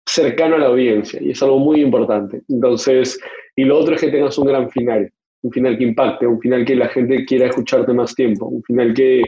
cercano 0.05 0.55
a 0.55 0.59
la 0.59 0.67
audiencia 0.67 1.21
y 1.21 1.31
es 1.31 1.41
algo 1.41 1.59
muy 1.59 1.81
importante. 1.81 2.41
Entonces, 2.49 3.19
y 3.55 3.63
lo 3.63 3.79
otro 3.79 3.95
es 3.95 4.01
que 4.01 4.11
tengas 4.11 4.37
un 4.37 4.47
gran 4.47 4.69
final, 4.69 5.11
un 5.41 5.51
final 5.51 5.77
que 5.77 5.83
impacte, 5.83 6.27
un 6.27 6.39
final 6.39 6.65
que 6.65 6.75
la 6.75 6.89
gente 6.89 7.25
quiera 7.25 7.47
escucharte 7.47 7.93
más 7.93 8.13
tiempo, 8.13 8.47
un 8.47 8.63
final 8.63 8.93
que, 8.93 9.23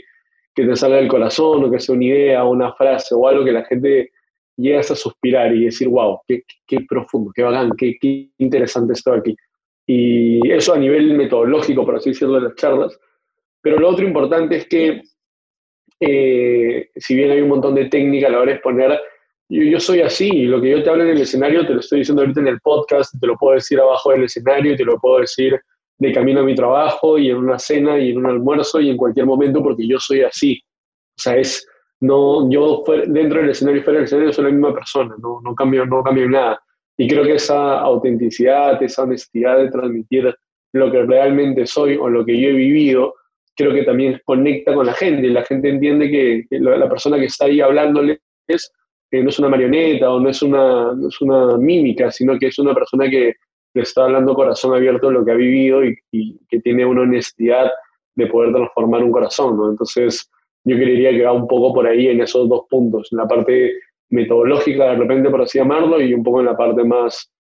que 0.57 0.65
te 0.65 0.75
salga 0.75 0.97
del 0.97 1.07
corazón 1.07 1.63
o 1.63 1.71
que 1.71 1.79
sea 1.79 1.93
una 1.93 2.05
idea, 2.05 2.43
una 2.43 2.73
frase 2.73 3.13
o 3.13 3.27
algo 3.27 3.45
que 3.45 3.51
la 3.51 3.63
gente 3.65 4.09
llegue 4.57 4.79
a 4.79 4.83
suspirar 4.83 5.53
y 5.55 5.65
decir, 5.65 5.87
wow, 5.87 6.19
qué, 6.27 6.41
qué 6.65 6.79
profundo, 6.89 7.31
qué 7.35 7.43
bacán, 7.43 7.73
qué, 7.77 7.95
qué 8.01 8.31
interesante 8.39 8.93
esto 8.93 9.13
aquí. 9.13 9.35
Y 9.85 10.49
eso 10.49 10.73
a 10.73 10.79
nivel 10.79 11.13
metodológico, 11.13 11.85
por 11.85 11.97
así 11.97 12.09
decirlo, 12.09 12.35
de 12.35 12.41
las 12.41 12.55
charlas. 12.55 12.99
Pero 13.61 13.77
lo 13.77 13.89
otro 13.89 14.03
importante 14.03 14.55
es 14.57 14.67
que, 14.67 15.03
eh, 15.99 16.89
si 16.95 17.15
bien 17.15 17.29
hay 17.29 17.41
un 17.41 17.49
montón 17.49 17.75
de 17.75 17.85
técnica 17.85 18.25
a 18.25 18.31
la 18.31 18.39
hora 18.39 18.47
de 18.47 18.53
exponer, 18.53 18.99
yo, 19.49 19.61
yo, 19.61 19.79
soy 19.79 20.01
así, 20.01 20.45
lo 20.45 20.59
que 20.59 20.71
yo 20.71 20.81
te 20.81 20.89
hablo 20.89 21.03
en 21.03 21.11
el 21.11 21.21
escenario 21.21 21.67
te 21.67 21.75
lo 21.75 21.81
estoy 21.81 21.99
diciendo 21.99 22.23
ahorita 22.23 22.39
en 22.39 22.47
el 22.47 22.59
podcast, 22.61 23.13
te 23.19 23.27
lo 23.27 23.37
puedo 23.37 23.53
decir 23.53 23.79
abajo 23.79 24.09
del 24.09 24.23
escenario, 24.23 24.75
te 24.75 24.83
lo 24.83 24.97
puedo 24.97 25.19
decir 25.19 25.53
de 25.99 26.13
camino 26.13 26.41
a 26.41 26.43
mi 26.43 26.55
trabajo 26.55 27.17
y 27.17 27.29
en 27.29 27.37
una 27.37 27.57
cena 27.57 27.97
y 27.97 28.11
en 28.11 28.17
un 28.17 28.27
almuerzo 28.27 28.79
y 28.79 28.89
en 28.89 28.97
cualquier 28.97 29.25
momento 29.25 29.61
porque 29.63 29.87
yo 29.87 29.99
soy 29.99 30.21
así. 30.21 30.61
O 31.17 31.21
sea, 31.21 31.35
es, 31.37 31.67
no, 31.99 32.49
yo 32.49 32.83
dentro 33.07 33.41
del 33.41 33.49
escenario 33.49 33.81
y 33.81 33.83
fuera 33.83 33.99
del 33.99 34.05
escenario 34.05 34.33
soy 34.33 34.45
la 34.45 34.51
misma 34.51 34.73
persona, 34.73 35.15
no, 35.19 35.41
no, 35.43 35.55
cambio, 35.55 35.85
no 35.85 36.03
cambio 36.03 36.29
nada. 36.29 36.61
Y 36.97 37.07
creo 37.07 37.23
que 37.23 37.35
esa 37.35 37.79
autenticidad, 37.79 38.81
esa 38.81 39.03
honestidad 39.03 39.57
de 39.57 39.71
transmitir 39.71 40.35
lo 40.73 40.91
que 40.91 41.03
realmente 41.03 41.65
soy 41.65 41.95
o 41.95 42.09
lo 42.09 42.25
que 42.25 42.39
yo 42.39 42.49
he 42.49 42.53
vivido, 42.53 43.15
creo 43.55 43.73
que 43.73 43.83
también 43.83 44.21
conecta 44.23 44.73
con 44.73 44.85
la 44.85 44.93
gente. 44.93 45.27
La 45.29 45.43
gente 45.43 45.69
entiende 45.69 46.09
que, 46.09 46.45
la 46.59 46.89
persona 46.89 47.17
que 47.17 47.25
está 47.25 47.45
ahí 47.45 47.61
hablándole 47.61 48.19
es, 48.47 48.71
que 49.09 49.23
no 49.23 49.29
es 49.29 49.39
una 49.39 49.49
marioneta 49.49 50.11
o 50.11 50.19
no 50.19 50.29
es 50.29 50.41
una, 50.41 50.93
no 50.93 51.07
es 51.07 51.21
una 51.21 51.57
mímica, 51.57 52.11
sino 52.11 52.37
que 52.37 52.47
es 52.47 52.59
una 52.59 52.73
persona 52.73 53.09
que 53.09 53.33
le 53.77 53.83
está 53.83 54.05
hablando 54.05 54.33
corazón 54.33 54.73
abierto 54.73 55.07
de 55.07 55.13
lo 55.13 55.23
que 55.23 55.31
ha 55.31 55.35
vivido 55.35 55.85
y, 55.85 55.95
que 56.49 56.59
tiene 56.59 56.85
una 56.85 57.01
honestidad 57.01 57.69
de 58.15 58.25
poder 58.27 58.51
transformar 58.51 59.03
un 59.03 59.11
corazón. 59.11 59.55
¿no? 59.55 59.69
Entonces, 59.69 60.29
yo 60.63 60.75
creería 60.75 61.11
que 61.11 61.23
va 61.23 61.31
un 61.31 61.47
poco 61.47 61.73
por 61.73 61.87
ahí 61.87 62.07
en 62.07 62.21
esos 62.21 62.49
dos 62.49 62.63
puntos, 62.69 63.09
en 63.11 63.19
la 63.19 63.27
parte 63.27 63.73
metodológica 64.09 64.85
de 64.85 64.95
repente, 64.95 65.29
por 65.29 65.41
así 65.41 65.59
llamarlo, 65.59 66.01
y 66.01 66.13
un 66.13 66.23
poco 66.23 66.39
en 66.39 66.47
la 66.47 66.57
parte 66.57 66.83
más, 66.83 67.31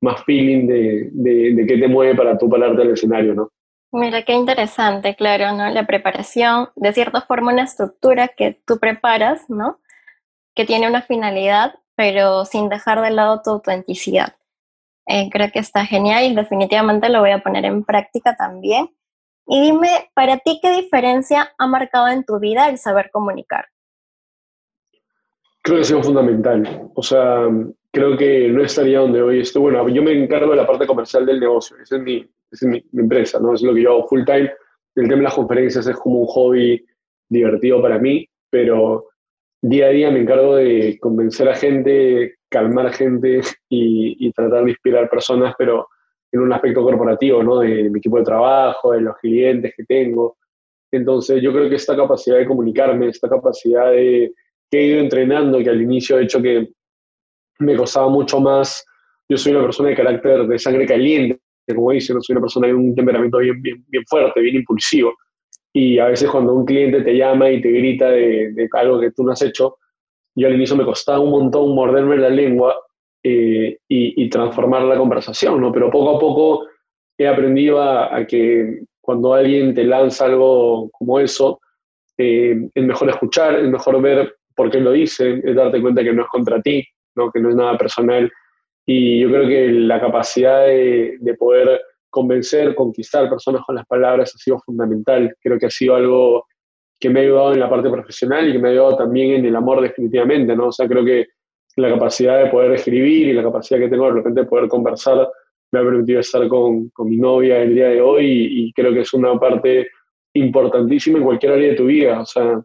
más 0.00 0.24
feeling 0.24 0.66
de, 0.66 1.10
de, 1.12 1.66
qué 1.66 1.78
te 1.78 1.88
mueve 1.88 2.16
para 2.16 2.36
tú 2.36 2.48
pararte 2.48 2.82
al 2.82 2.90
escenario, 2.90 3.34
¿no? 3.34 3.50
Mira, 3.92 4.22
qué 4.22 4.32
interesante, 4.32 5.14
claro, 5.14 5.56
¿no? 5.56 5.70
La 5.70 5.86
preparación, 5.86 6.70
de 6.74 6.92
cierta 6.92 7.20
forma 7.20 7.52
una 7.52 7.62
estructura 7.62 8.28
que 8.28 8.60
tú 8.66 8.78
preparas, 8.80 9.48
¿no? 9.48 9.78
Que 10.56 10.64
tiene 10.64 10.88
una 10.88 11.02
finalidad, 11.02 11.76
pero 11.94 12.44
sin 12.44 12.68
dejar 12.68 13.00
de 13.00 13.12
lado 13.12 13.40
tu 13.44 13.50
autenticidad. 13.50 14.34
Eh, 15.06 15.28
creo 15.30 15.50
que 15.52 15.58
está 15.58 15.84
genial 15.84 16.24
y 16.24 16.34
definitivamente 16.34 17.08
lo 17.08 17.20
voy 17.20 17.30
a 17.30 17.42
poner 17.42 17.64
en 17.64 17.84
práctica 17.84 18.36
también. 18.36 18.90
Y 19.46 19.60
dime, 19.60 20.10
para 20.14 20.38
ti, 20.38 20.58
¿qué 20.62 20.70
diferencia 20.70 21.52
ha 21.58 21.66
marcado 21.66 22.08
en 22.08 22.24
tu 22.24 22.38
vida 22.38 22.68
el 22.68 22.78
saber 22.78 23.10
comunicar? 23.10 23.66
Creo 25.62 25.76
que 25.76 25.82
ha 25.82 25.84
sido 25.84 26.02
fundamental. 26.02 26.90
O 26.94 27.02
sea, 27.02 27.48
creo 27.90 28.16
que 28.16 28.48
no 28.48 28.62
estaría 28.62 28.98
donde 28.98 29.22
hoy 29.22 29.40
estoy. 29.40 29.62
Bueno, 29.62 29.88
yo 29.88 30.02
me 30.02 30.12
encargo 30.12 30.50
de 30.50 30.56
la 30.56 30.66
parte 30.66 30.86
comercial 30.86 31.26
del 31.26 31.40
negocio. 31.40 31.76
Esa 31.82 31.96
es 31.96 32.02
mi, 32.02 32.26
es 32.50 32.62
mi, 32.62 32.84
empresa, 32.94 33.38
¿no? 33.38 33.54
Es 33.54 33.62
lo 33.62 33.74
que 33.74 33.82
yo 33.82 33.92
hago 33.92 34.08
full 34.08 34.24
time. 34.24 34.50
El 34.94 35.04
tema 35.08 35.16
de 35.16 35.22
las 35.22 35.34
conferencias 35.34 35.86
es 35.86 35.96
como 35.96 36.20
un 36.20 36.26
hobby 36.26 36.84
divertido 37.28 37.82
para 37.82 37.98
mí, 37.98 38.28
pero 38.50 39.08
día 39.68 39.86
a 39.86 39.90
día 39.90 40.10
me 40.10 40.20
encargo 40.20 40.56
de 40.56 40.98
convencer 41.00 41.48
a 41.48 41.54
gente, 41.54 42.36
calmar 42.50 42.88
a 42.88 42.92
gente 42.92 43.40
y, 43.70 44.30
tratar 44.32 44.64
de 44.64 44.70
inspirar 44.72 45.08
personas, 45.08 45.54
pero 45.56 45.88
en 46.32 46.40
un 46.40 46.52
aspecto 46.52 46.82
corporativo, 46.82 47.42
¿no? 47.42 47.60
De 47.60 47.88
mi 47.88 47.98
equipo 47.98 48.18
de 48.18 48.24
trabajo, 48.24 48.92
de 48.92 49.00
los 49.00 49.16
clientes 49.16 49.72
que 49.74 49.84
tengo. 49.84 50.36
Entonces, 50.92 51.42
yo 51.42 51.52
creo 51.52 51.70
que 51.70 51.76
esta 51.76 51.96
capacidad 51.96 52.36
de 52.36 52.46
comunicarme, 52.46 53.08
esta 53.08 53.28
capacidad 53.28 53.90
de 53.90 54.34
que 54.70 54.78
he 54.78 54.86
ido 54.86 55.00
entrenando, 55.00 55.58
que 55.58 55.70
al 55.70 55.80
inicio 55.80 56.18
he 56.18 56.24
hecho 56.24 56.42
que 56.42 56.68
me 57.60 57.74
costaba 57.74 58.08
mucho 58.10 58.40
más. 58.40 58.84
Yo 59.30 59.38
soy 59.38 59.52
una 59.52 59.62
persona 59.62 59.88
de 59.88 59.96
carácter 59.96 60.46
de 60.46 60.58
sangre 60.58 60.86
caliente, 60.86 61.40
como 61.74 61.90
dicen, 61.92 62.20
soy 62.20 62.34
una 62.34 62.42
persona 62.42 62.66
de 62.66 62.74
un 62.74 62.94
temperamento 62.94 63.38
bien, 63.38 63.62
bien, 63.62 63.82
bien 63.88 64.04
fuerte, 64.06 64.40
bien 64.40 64.56
impulsivo. 64.56 65.14
Y 65.76 65.98
a 65.98 66.06
veces 66.06 66.30
cuando 66.30 66.54
un 66.54 66.64
cliente 66.64 67.02
te 67.02 67.16
llama 67.16 67.50
y 67.50 67.60
te 67.60 67.68
grita 67.68 68.08
de, 68.08 68.68
algo 68.74 69.00
que 69.00 69.10
tú 69.10 69.24
no 69.24 69.32
has 69.32 69.42
hecho, 69.42 69.78
yo 70.36 70.46
al 70.46 70.54
inicio 70.54 70.76
me 70.76 70.84
costaba 70.84 71.18
un 71.18 71.30
montón 71.30 71.74
morderme 71.74 72.16
la 72.16 72.28
lengua 72.28 72.76
eh, 73.24 73.78
y, 73.88 74.28
transformar 74.28 74.82
la 74.82 74.96
conversación, 74.96 75.60
¿no? 75.60 75.72
Pero 75.72 75.90
poco 75.90 76.16
a 76.16 76.20
poco 76.20 76.66
he 77.18 77.26
aprendido 77.26 77.82
a, 77.82 78.24
que 78.24 78.82
cuando 79.00 79.34
alguien 79.34 79.74
te 79.74 79.82
lanza 79.82 80.26
algo 80.26 80.90
como 80.92 81.18
eso, 81.18 81.60
eh, 82.18 82.68
es 82.72 82.84
mejor 82.84 83.10
escuchar, 83.10 83.56
es 83.56 83.68
mejor 83.68 84.00
ver 84.00 84.36
por 84.54 84.70
qué 84.70 84.78
lo 84.78 84.92
dice, 84.92 85.40
es 85.42 85.56
darte 85.56 85.80
cuenta 85.80 86.04
que 86.04 86.12
no 86.12 86.22
es 86.22 86.28
contra 86.28 86.62
ti, 86.62 86.86
¿no? 87.16 87.32
que 87.32 87.40
no 87.40 87.48
es 87.48 87.56
nada 87.56 87.76
personal. 87.76 88.30
Y 88.86 89.18
yo 89.18 89.28
creo 89.28 89.48
que 89.48 89.72
la 89.72 90.00
capacidad 90.00 90.66
de 90.66 91.36
poder 91.36 91.80
convencer, 92.14 92.74
conquistar 92.74 93.28
personas 93.28 93.62
con 93.66 93.74
las 93.74 93.86
palabras 93.86 94.32
ha 94.34 94.38
sido 94.38 94.58
fundamental. 94.60 95.34
Creo 95.42 95.58
que 95.58 95.66
ha 95.66 95.70
sido 95.70 95.96
algo 95.96 96.46
que 96.98 97.10
me 97.10 97.20
ha 97.20 97.22
ayudado 97.24 97.52
en 97.52 97.60
la 97.60 97.68
parte 97.68 97.90
profesional 97.90 98.48
y 98.48 98.52
que 98.52 98.58
me 98.58 98.68
ha 98.68 98.70
ayudado 98.70 98.96
también 98.96 99.32
en 99.32 99.44
el 99.44 99.56
amor 99.56 99.82
definitivamente, 99.82 100.54
¿no? 100.54 100.68
O 100.68 100.72
sea, 100.72 100.88
creo 100.88 101.04
que 101.04 101.26
la 101.76 101.90
capacidad 101.90 102.44
de 102.44 102.50
poder 102.50 102.72
escribir 102.72 103.28
y 103.28 103.32
la 103.32 103.42
capacidad 103.42 103.80
que 103.80 103.88
tengo 103.88 104.06
de 104.06 104.12
repente 104.12 104.42
de 104.42 104.46
poder 104.46 104.68
conversar 104.68 105.28
me 105.72 105.80
ha 105.80 105.82
permitido 105.82 106.20
estar 106.20 106.46
con, 106.46 106.90
mi 106.98 107.16
novia 107.16 107.60
el 107.60 107.74
día 107.74 107.88
de 107.88 108.00
hoy 108.00 108.26
y, 108.26 108.72
creo 108.72 108.92
que 108.92 109.00
es 109.00 109.12
una 109.12 109.38
parte 109.38 109.88
importantísima 110.34 111.18
en 111.18 111.24
cualquier 111.24 111.52
área 111.52 111.70
de 111.70 111.76
tu 111.76 111.86
vida, 111.86 112.20
o 112.20 112.26
sea, 112.26 112.62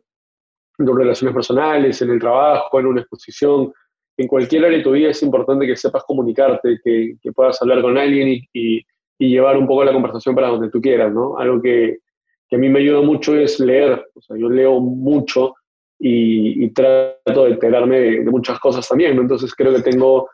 en 0.77 0.85
tus 0.85 0.95
relaciones 0.95 1.33
personales, 1.33 2.01
en 2.03 2.11
el 2.11 2.19
trabajo, 2.19 2.79
en 2.79 2.85
una 2.85 3.01
exposición, 3.01 3.73
en 4.19 4.27
cualquier 4.27 4.65
área 4.65 4.77
de 4.77 4.83
tu 4.83 4.91
vida 4.91 5.09
es 5.09 5.23
importante 5.23 5.65
que 5.65 5.77
sepas 5.77 6.03
comunicarte, 6.03 6.77
que, 6.83 7.31
puedas 7.33 7.61
hablar 7.61 7.81
con 7.81 7.97
alguien 7.97 8.41
y, 8.53 8.81
y, 9.19 9.29
llevar 9.29 9.57
un 9.57 9.67
poco 9.67 9.83
la 9.83 9.93
conversación 9.93 10.33
para 10.33 10.47
donde 10.47 10.69
tú 10.69 10.81
quieras, 10.81 11.13
¿no? 11.13 11.37
Algo 11.37 11.61
que, 11.61 11.99
que 12.47 12.55
a 12.55 12.59
mí 12.59 12.69
me 12.69 12.79
ayuda 12.79 13.01
mucho 13.01 13.35
es 13.35 13.59
leer, 13.59 14.03
o 14.15 14.21
sea, 14.21 14.37
yo 14.37 14.49
leo 14.49 14.79
mucho 14.79 15.53
y, 15.99 16.69
trato 16.69 17.45
de 17.45 17.51
enterarme 17.51 17.99
de, 17.99 18.31
muchas 18.31 18.59
cosas 18.59 18.87
también. 18.87 19.17
Entonces 19.17 19.53
creo 19.53 19.73
que 19.75 19.81
tengo, 19.81 20.29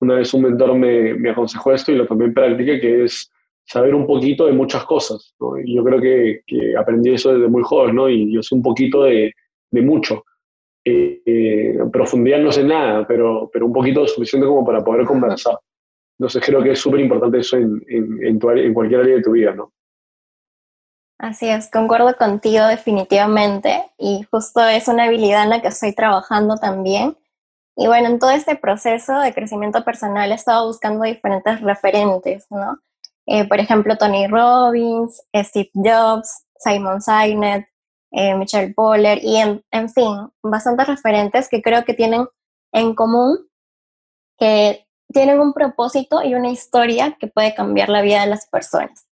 una 0.00 0.16
vez 0.16 0.32
un 0.34 0.42
mentor 0.42 0.74
me, 0.74 1.14
me, 1.14 1.30
aconsejó 1.30 1.72
esto 1.72 1.92
y 1.92 1.96
lo 1.96 2.06
tomé 2.06 2.26
en 2.26 2.34
práctica, 2.34 2.78
que 2.78 3.04
es 3.04 3.30
saber 3.64 3.94
un 3.94 4.06
poquito 4.06 4.46
de 4.46 4.52
muchas 4.52 4.84
cosas. 4.84 5.34
¿no? 5.40 5.58
Y 5.58 5.74
yo 5.74 5.82
creo 5.82 6.00
que, 6.00 6.40
que, 6.46 6.76
aprendí 6.76 7.14
eso 7.14 7.32
desde 7.32 7.48
muy 7.48 7.62
joven, 7.62 7.96
¿no? 7.96 8.08
Y 8.08 8.32
yo 8.32 8.42
sé 8.42 8.54
un 8.54 8.62
poquito 8.62 9.04
de, 9.04 9.32
de 9.70 9.82
mucho. 9.82 10.24
Eh, 10.84 11.20
eh, 11.26 11.78
profundidad 11.92 12.38
no 12.38 12.52
sé 12.52 12.62
nada, 12.62 13.04
pero, 13.06 13.50
pero 13.52 13.66
un 13.66 13.72
poquito 13.72 14.06
suficiente 14.06 14.46
como 14.46 14.64
para 14.64 14.84
poder 14.84 15.04
conversar. 15.04 15.58
Entonces 16.18 16.42
creo 16.44 16.62
que 16.62 16.72
es 16.72 16.78
súper 16.78 17.00
importante 17.00 17.38
eso 17.38 17.56
en, 17.56 17.82
en, 17.88 18.38
cualquier 18.74 19.00
área 19.00 19.16
de 19.16 19.22
tu 19.22 19.32
vida, 19.32 19.52
¿no? 19.52 19.72
Así 21.18 21.48
es, 21.48 21.70
concuerdo 21.70 22.14
contigo 22.16 22.66
definitivamente 22.66 23.90
y 23.98 24.22
justo 24.30 24.60
es 24.66 24.88
una 24.88 25.04
habilidad 25.04 25.44
en 25.44 25.50
la 25.50 25.62
que 25.62 25.68
estoy 25.68 25.94
trabajando 25.94 26.56
también. 26.56 27.16
Y 27.74 27.86
bueno, 27.86 28.08
en 28.08 28.18
todo 28.18 28.30
este 28.30 28.56
proceso 28.56 29.18
de 29.20 29.34
crecimiento 29.34 29.84
personal 29.84 30.30
he 30.30 30.34
estado 30.34 30.66
buscando 30.66 31.04
diferentes 31.04 31.60
referentes, 31.60 32.46
¿no? 32.50 32.78
Eh, 33.26 33.46
por 33.46 33.60
ejemplo, 33.60 33.96
Tony 33.96 34.26
Robbins, 34.26 35.22
Steve 35.34 35.70
Jobs, 35.74 36.46
Simon 36.58 37.02
Sinek, 37.02 37.68
eh, 38.12 38.34
Michelle 38.34 38.72
Poller 38.72 39.18
y 39.22 39.36
en, 39.36 39.62
en 39.70 39.90
fin, 39.90 40.30
bastantes 40.42 40.86
referentes 40.86 41.48
que 41.48 41.60
creo 41.60 41.84
que 41.84 41.92
tienen 41.92 42.26
en 42.72 42.94
común 42.94 43.38
que 44.38 44.85
tienen 45.12 45.40
un 45.40 45.52
propósito 45.52 46.22
y 46.22 46.34
una 46.34 46.50
historia 46.50 47.16
que 47.18 47.28
puede 47.28 47.54
cambiar 47.54 47.88
la 47.88 48.02
vida 48.02 48.22
de 48.22 48.30
las 48.30 48.46
personas. 48.48 49.06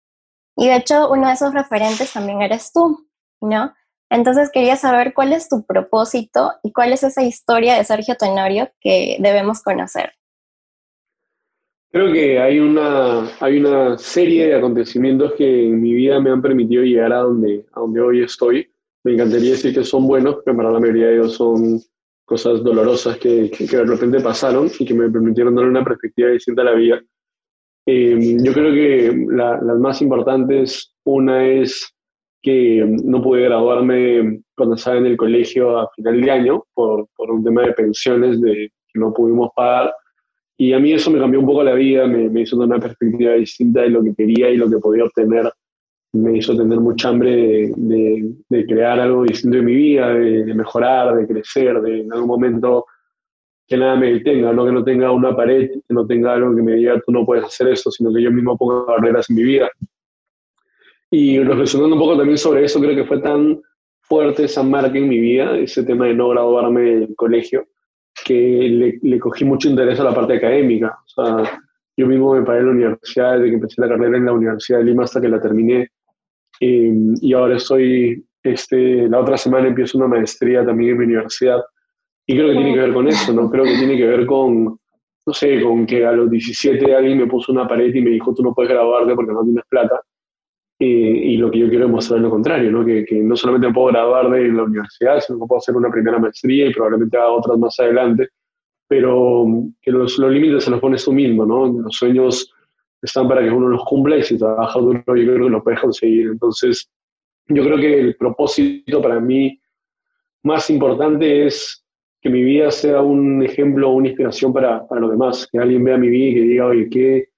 Y 0.56 0.68
de 0.68 0.76
hecho, 0.76 1.10
uno 1.10 1.26
de 1.26 1.34
esos 1.34 1.52
referentes 1.52 2.12
también 2.12 2.42
eres 2.42 2.72
tú, 2.72 3.08
¿no? 3.40 3.72
Entonces 4.10 4.50
quería 4.52 4.76
saber 4.76 5.14
cuál 5.14 5.32
es 5.32 5.48
tu 5.48 5.64
propósito 5.64 6.52
y 6.62 6.72
cuál 6.72 6.92
es 6.92 7.02
esa 7.02 7.22
historia 7.22 7.74
de 7.74 7.84
Sergio 7.84 8.14
Tenorio 8.16 8.70
que 8.80 9.16
debemos 9.18 9.62
conocer. 9.62 10.12
Creo 11.90 12.12
que 12.12 12.40
hay 12.40 12.58
una, 12.58 13.30
hay 13.40 13.58
una 13.58 13.96
serie 13.98 14.48
de 14.48 14.56
acontecimientos 14.56 15.32
que 15.34 15.66
en 15.66 15.80
mi 15.80 15.94
vida 15.94 16.20
me 16.20 16.30
han 16.30 16.42
permitido 16.42 16.82
llegar 16.82 17.12
a 17.12 17.18
donde, 17.18 17.64
a 17.72 17.80
donde 17.80 18.00
hoy 18.00 18.22
estoy. 18.22 18.68
Me 19.04 19.12
encantaría 19.12 19.52
decir 19.52 19.74
que 19.74 19.84
son 19.84 20.06
buenos, 20.06 20.38
pero 20.44 20.56
para 20.56 20.72
la 20.72 20.80
mayoría 20.80 21.06
de 21.06 21.14
ellos 21.14 21.34
son 21.34 21.80
cosas 22.24 22.62
dolorosas 22.62 23.18
que, 23.18 23.50
que, 23.50 23.66
de 23.66 23.84
repente 23.84 24.20
pasaron 24.20 24.70
y 24.78 24.84
que 24.84 24.94
me 24.94 25.10
permitieron 25.10 25.54
dar 25.54 25.66
una 25.66 25.84
perspectiva 25.84 26.30
distinta 26.30 26.62
a 26.62 26.66
la 26.66 26.72
vida. 26.72 27.02
Eh, 27.86 28.36
yo 28.42 28.52
creo 28.52 28.72
que 28.72 29.26
las 29.30 29.78
más 29.78 30.00
importantes, 30.00 30.94
una 31.04 31.46
es 31.46 31.94
que 32.42 32.84
no 33.04 33.22
pude 33.22 33.42
graduarme 33.42 34.42
cuando 34.56 34.74
estaba 34.74 34.98
en 34.98 35.06
el 35.06 35.16
colegio 35.16 35.78
a 35.78 35.90
final 35.94 36.20
de 36.20 36.30
año 36.30 36.64
por, 36.74 37.08
por 37.16 37.30
un 37.30 37.42
tema 37.44 37.62
de 37.62 37.72
pensiones 37.72 38.40
de, 38.40 38.70
que 38.92 39.00
no 39.00 39.12
pudimos 39.12 39.50
pagar. 39.54 39.94
Y 40.56 40.72
a 40.72 40.78
mí 40.78 40.92
eso 40.92 41.10
me 41.10 41.18
cambió 41.18 41.40
un 41.40 41.46
poco 41.46 41.64
la 41.64 41.74
vida, 41.74 42.06
me, 42.06 42.28
me 42.30 42.42
hizo 42.42 42.56
una 42.56 42.78
perspectiva 42.78 43.32
distinta 43.32 43.82
de 43.82 43.90
lo 43.90 44.02
que 44.02 44.14
quería 44.14 44.50
y 44.50 44.56
lo 44.56 44.70
que 44.70 44.78
podía 44.78 45.04
obtener 45.04 45.50
me 46.14 46.38
hizo 46.38 46.56
tener 46.56 46.78
mucha 46.78 47.08
hambre 47.08 47.72
de, 47.76 48.66
crear 48.66 49.00
algo 49.00 49.24
distinto 49.24 49.58
en 49.58 49.64
mi 49.64 49.74
vida, 49.74 50.14
de, 50.14 50.54
mejorar, 50.54 51.16
de 51.16 51.26
crecer, 51.26 51.80
de 51.82 52.00
en 52.02 52.12
algún 52.12 52.28
momento 52.28 52.86
que 53.66 53.76
nada 53.76 53.96
me 53.96 54.12
detenga, 54.12 54.52
no 54.52 54.64
que 54.64 54.72
no 54.72 54.84
tenga 54.84 55.10
una 55.10 55.34
pared, 55.34 55.70
que 55.70 55.94
no 55.94 56.06
tenga 56.06 56.34
algo 56.34 56.54
que 56.54 56.62
me 56.62 56.74
diga 56.74 57.00
tú 57.04 57.12
no 57.12 57.26
puedes 57.26 57.44
hacer 57.44 57.68
eso, 57.68 57.90
sino 57.90 58.12
que 58.12 58.22
yo 58.22 58.30
mismo 58.30 58.56
ponga 58.56 58.84
barreras 58.84 59.28
en 59.28 59.36
mi 59.36 59.42
vida. 59.42 59.70
Y 61.10 61.40
reflexionando 61.40 61.96
un 61.96 62.00
poco 62.00 62.16
también 62.16 62.38
sobre 62.38 62.64
eso, 62.64 62.80
creo 62.80 62.94
que 62.94 63.04
fue 63.04 63.20
tan 63.20 63.60
fuerte 64.02 64.44
esa 64.44 64.62
marca 64.62 64.96
en 64.96 65.08
mi 65.08 65.18
vida, 65.18 65.56
ese 65.58 65.82
tema 65.82 66.06
de 66.06 66.14
no 66.14 66.28
graduarme 66.28 66.80
del 66.82 67.16
colegio, 67.16 67.66
que 68.24 69.00
le, 69.02 69.18
cogí 69.18 69.44
mucho 69.44 69.68
interés 69.68 69.98
a 69.98 70.04
la 70.04 70.14
parte 70.14 70.34
académica. 70.34 70.96
Yo 71.96 72.06
mismo 72.06 72.34
me 72.34 72.42
paré 72.42 72.60
en 72.60 72.66
la 72.66 72.72
universidad 72.72 73.34
desde 73.34 73.48
que 73.48 73.54
empecé 73.54 73.80
la 73.80 73.88
carrera 73.88 74.16
en 74.16 74.26
la 74.26 74.32
Universidad 74.32 74.78
de 74.78 74.84
Lima 74.84 75.04
hasta 75.04 75.20
que 75.20 75.28
la 75.28 75.40
terminé. 75.40 75.90
Y 76.60 77.32
ahora 77.32 77.56
estoy, 77.56 78.24
este, 78.42 79.08
la 79.08 79.20
otra 79.20 79.36
semana 79.36 79.68
empiezo 79.68 79.98
una 79.98 80.08
maestría 80.08 80.64
también 80.64 80.92
en 80.92 80.98
mi 80.98 81.04
universidad. 81.04 81.62
Y 82.26 82.34
creo 82.36 82.48
que 82.48 82.54
tiene 82.54 82.74
que 82.74 82.80
ver 82.80 82.94
con 82.94 83.08
eso, 83.08 83.32
¿no? 83.32 83.50
Creo 83.50 83.64
que 83.64 83.76
tiene 83.76 83.96
que 83.96 84.06
ver 84.06 84.26
con, 84.26 84.64
no 85.26 85.32
sé, 85.32 85.62
con 85.62 85.86
que 85.86 86.06
a 86.06 86.12
los 86.12 86.30
17 86.30 86.94
alguien 86.94 87.18
me 87.18 87.26
puso 87.26 87.52
una 87.52 87.68
pared 87.68 87.94
y 87.94 88.00
me 88.00 88.10
dijo, 88.10 88.34
tú 88.34 88.42
no 88.42 88.54
puedes 88.54 88.72
graduarte 88.72 89.14
porque 89.14 89.32
no 89.32 89.44
tienes 89.44 89.64
plata. 89.68 90.00
y 90.78 91.36
lo 91.36 91.50
que 91.50 91.58
yo 91.60 91.68
quiero 91.68 91.86
demostrar 91.86 92.18
es 92.18 92.24
lo 92.24 92.30
contrario, 92.30 92.70
¿no? 92.70 92.84
Que, 92.84 93.04
que, 93.04 93.16
no 93.16 93.36
solamente 93.36 93.68
me 93.68 93.74
puedo 93.74 93.88
graduar 93.88 94.30
de 94.30 94.48
la 94.48 94.64
universidad, 94.64 95.20
sino 95.20 95.38
que 95.38 95.46
puedo 95.46 95.58
hacer 95.58 95.76
una 95.76 95.90
primera 95.90 96.18
maestría 96.18 96.66
y 96.66 96.72
probablemente 96.72 97.16
haga 97.16 97.30
otras 97.30 97.58
más 97.58 97.78
adelante 97.78 98.28
pero 98.86 99.46
que 99.82 99.90
los, 99.90 100.18
los 100.18 100.30
límites 100.30 100.64
se 100.64 100.70
los 100.70 100.80
pones 100.80 101.04
tú 101.04 101.12
mismo, 101.12 101.46
¿no? 101.46 101.66
Los 101.66 101.96
sueños 101.96 102.53
están 103.04 103.28
para 103.28 103.42
que 103.42 103.50
uno 103.50 103.68
los 103.68 103.84
cumpla 103.84 104.16
y 104.16 104.22
si 104.22 104.38
trabaja 104.38 104.78
duro 104.78 105.02
yo 105.06 105.12
creo 105.12 105.44
que 105.44 105.50
lo 105.50 105.62
puedes 105.62 105.80
conseguir. 105.80 106.28
Entonces, 106.28 106.90
yo 107.48 107.62
creo 107.62 107.76
que 107.76 108.00
el 108.00 108.16
propósito 108.16 109.02
para 109.02 109.20
mí 109.20 109.60
más 110.42 110.70
importante 110.70 111.46
es 111.46 111.84
que 112.20 112.30
mi 112.30 112.42
vida 112.42 112.70
sea 112.70 113.02
un 113.02 113.42
ejemplo, 113.42 113.90
una 113.90 114.08
inspiración 114.08 114.52
para, 114.52 114.86
para 114.86 115.02
los 115.02 115.10
demás, 115.10 115.46
que 115.50 115.58
alguien 115.58 115.84
vea 115.84 115.98
mi 115.98 116.08
vida 116.08 116.30
y 116.30 116.34
que 116.34 116.40
diga, 116.40 116.66
oye, 116.66 116.88
qué, 116.90 117.28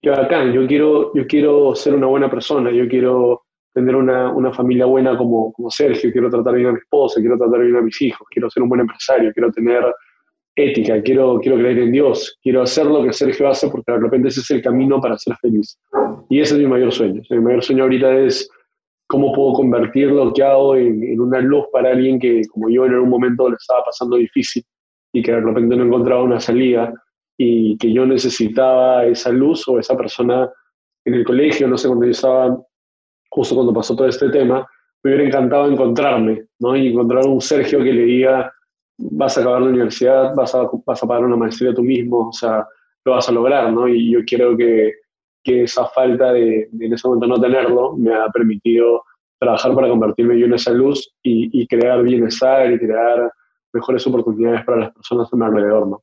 qué 0.00 0.10
bacán, 0.10 0.52
yo 0.52 0.66
quiero, 0.66 1.12
yo 1.14 1.26
quiero 1.26 1.74
ser 1.74 1.94
una 1.94 2.06
buena 2.06 2.30
persona, 2.30 2.70
yo 2.70 2.86
quiero 2.86 3.42
tener 3.74 3.96
una, 3.96 4.32
una, 4.32 4.52
familia 4.52 4.86
buena 4.86 5.16
como, 5.16 5.52
como 5.52 5.70
Sergio, 5.70 6.12
quiero 6.12 6.30
tratar 6.30 6.54
bien 6.54 6.68
a 6.68 6.72
mi 6.72 6.78
esposa, 6.78 7.20
quiero 7.20 7.36
tratar 7.36 7.60
bien 7.60 7.76
a 7.76 7.82
mis 7.82 8.00
hijos, 8.00 8.26
quiero 8.30 8.48
ser 8.48 8.62
un 8.62 8.68
buen 8.68 8.80
empresario, 8.80 9.32
quiero 9.32 9.50
tener 9.50 9.84
ética, 10.58 11.00
quiero, 11.02 11.38
quiero 11.40 11.56
creer 11.56 11.78
en 11.78 11.92
Dios, 11.92 12.36
quiero 12.42 12.62
hacer 12.62 12.86
lo 12.86 13.04
que 13.04 13.12
Sergio 13.12 13.48
hace 13.48 13.68
porque 13.68 13.92
de 13.92 13.98
repente 13.98 14.28
ese 14.28 14.40
es 14.40 14.50
el 14.50 14.60
camino 14.60 15.00
para 15.00 15.16
ser 15.16 15.36
feliz. 15.36 15.78
Y 16.28 16.40
ese 16.40 16.54
es 16.54 16.60
mi 16.60 16.66
mayor 16.66 16.92
sueño. 16.92 17.22
mi 17.30 17.40
mayor 17.40 17.62
sueño 17.62 17.84
ahorita 17.84 18.18
es 18.18 18.50
cómo 19.06 19.32
puedo 19.32 19.52
convertir 19.52 20.08
lo 20.08 20.32
que 20.32 20.42
hago 20.42 20.74
en, 20.74 21.20
una 21.20 21.40
luz 21.40 21.66
para 21.72 21.90
alguien 21.90 22.18
que, 22.18 22.42
como 22.52 22.68
yo, 22.68 22.86
en 22.86 22.94
algún 22.94 23.08
momento 23.08 23.48
le 23.48 23.56
estaba 23.56 23.84
pasando 23.84 24.16
difícil 24.16 24.64
y 25.12 25.22
que 25.22 25.32
de 25.32 25.40
repente 25.40 25.76
no 25.76 25.84
encontraba 25.84 26.22
una 26.24 26.40
salida 26.40 26.92
y 27.38 27.78
que 27.78 27.92
yo 27.92 28.04
necesitaba 28.04 29.06
esa 29.06 29.30
luz 29.30 29.66
o 29.68 29.78
esa 29.78 29.96
persona 29.96 30.50
en 31.04 31.14
el 31.14 31.24
colegio, 31.24 31.68
no 31.68 31.78
sé, 31.78 31.86
cuando 31.86 32.04
yo 32.04 32.10
estaba, 32.10 32.60
justo 33.30 33.54
cuando 33.54 33.72
pasó 33.72 33.94
todo 33.94 34.08
este 34.08 34.28
tema, 34.28 34.66
me 35.02 35.10
hubiera 35.10 35.24
encantado 35.24 35.70
encontrarme, 35.70 36.46
¿no? 36.58 36.76
Y 36.76 36.88
encontrar 36.88 37.24
un 37.26 37.40
Sergio 37.40 37.78
que 37.78 37.92
le 37.92 38.02
diga, 38.02 38.52
vas 38.98 39.38
a 39.38 39.40
acabar 39.40 39.62
la 39.62 39.68
universidad, 39.68 40.34
vas 40.34 40.54
a, 40.54 40.68
vas 40.84 41.02
a 41.02 41.06
pagar 41.06 41.24
una 41.24 41.36
maestría 41.36 41.72
tú 41.72 41.82
mismo, 41.82 42.28
o 42.28 42.32
sea, 42.32 42.66
lo 43.04 43.12
vas 43.12 43.28
a 43.28 43.32
lograr, 43.32 43.72
¿no? 43.72 43.88
Y 43.88 44.12
yo 44.12 44.20
quiero 44.26 44.56
que, 44.56 44.92
que 45.42 45.62
esa 45.62 45.86
falta 45.86 46.32
de, 46.32 46.68
en 46.78 46.92
ese 46.92 47.06
momento 47.06 47.26
no 47.26 47.40
tenerlo 47.40 47.96
me 47.96 48.14
ha 48.14 48.28
permitido 48.28 49.04
trabajar 49.38 49.74
para 49.74 49.88
convertirme 49.88 50.38
yo 50.38 50.46
en 50.46 50.54
esa 50.54 50.72
luz 50.72 51.14
y, 51.22 51.62
y 51.62 51.66
crear 51.66 52.02
bienestar 52.02 52.72
y 52.72 52.78
crear 52.78 53.32
mejores 53.72 54.06
oportunidades 54.06 54.64
para 54.64 54.78
las 54.78 54.92
personas 54.92 55.32
a 55.32 55.36
mi 55.36 55.44
alrededor, 55.44 55.86
¿no? 55.86 56.02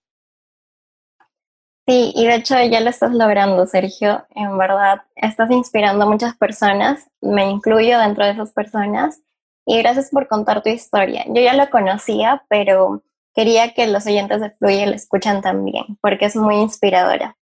Sí, 1.88 2.14
y 2.16 2.26
de 2.26 2.36
hecho 2.36 2.56
ya 2.64 2.80
lo 2.80 2.90
estás 2.90 3.14
logrando, 3.14 3.68
Sergio. 3.68 4.26
En 4.34 4.58
verdad, 4.58 5.04
estás 5.16 5.52
inspirando 5.52 6.06
a 6.06 6.10
muchas 6.10 6.36
personas, 6.36 7.08
me 7.22 7.48
incluyo 7.48 8.00
dentro 8.00 8.26
de 8.26 8.32
esas 8.32 8.52
personas, 8.54 9.22
y 9.66 9.78
gracias 9.80 10.12
por 10.12 10.28
contar 10.28 10.62
tu 10.62 10.70
historia. 10.70 11.26
Yo 11.28 11.42
ya 11.42 11.54
lo 11.54 11.70
conocía, 11.70 12.46
pero 12.50 13.04
quería 13.34 13.74
que 13.74 13.88
los 13.88 14.06
oyentes 14.06 14.42
de 14.42 14.52
Fluye 14.52 14.86
lo 14.88 14.94
escuchan 14.94 15.42
también, 15.42 15.98
porque 16.02 16.26
es 16.26 16.36
muy 16.36 16.56
inspiradora. 16.56 17.36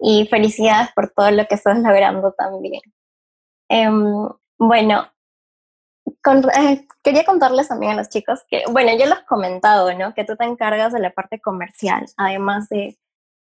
Y 0.00 0.26
felicidades 0.26 0.90
por 0.94 1.10
todo 1.10 1.30
lo 1.30 1.46
que 1.46 1.54
estás 1.54 1.78
logrando 1.78 2.32
también. 2.32 2.82
Em, 3.68 4.28
bueno, 4.58 5.08
eh, 6.06 6.86
quería 7.02 7.24
contarles 7.24 7.68
también 7.68 7.92
a 7.92 7.96
los 7.96 8.08
chicos 8.08 8.40
que, 8.48 8.64
bueno, 8.70 8.92
yo 8.98 9.06
los 9.06 9.20
he 9.20 9.24
comentado, 9.26 9.92
¿no? 9.94 10.14
Que 10.14 10.24
tú 10.24 10.36
te 10.36 10.44
encargas 10.44 10.92
de 10.92 11.00
la 11.00 11.10
parte 11.10 11.40
comercial, 11.40 12.06
además 12.16 12.68
de 12.68 12.98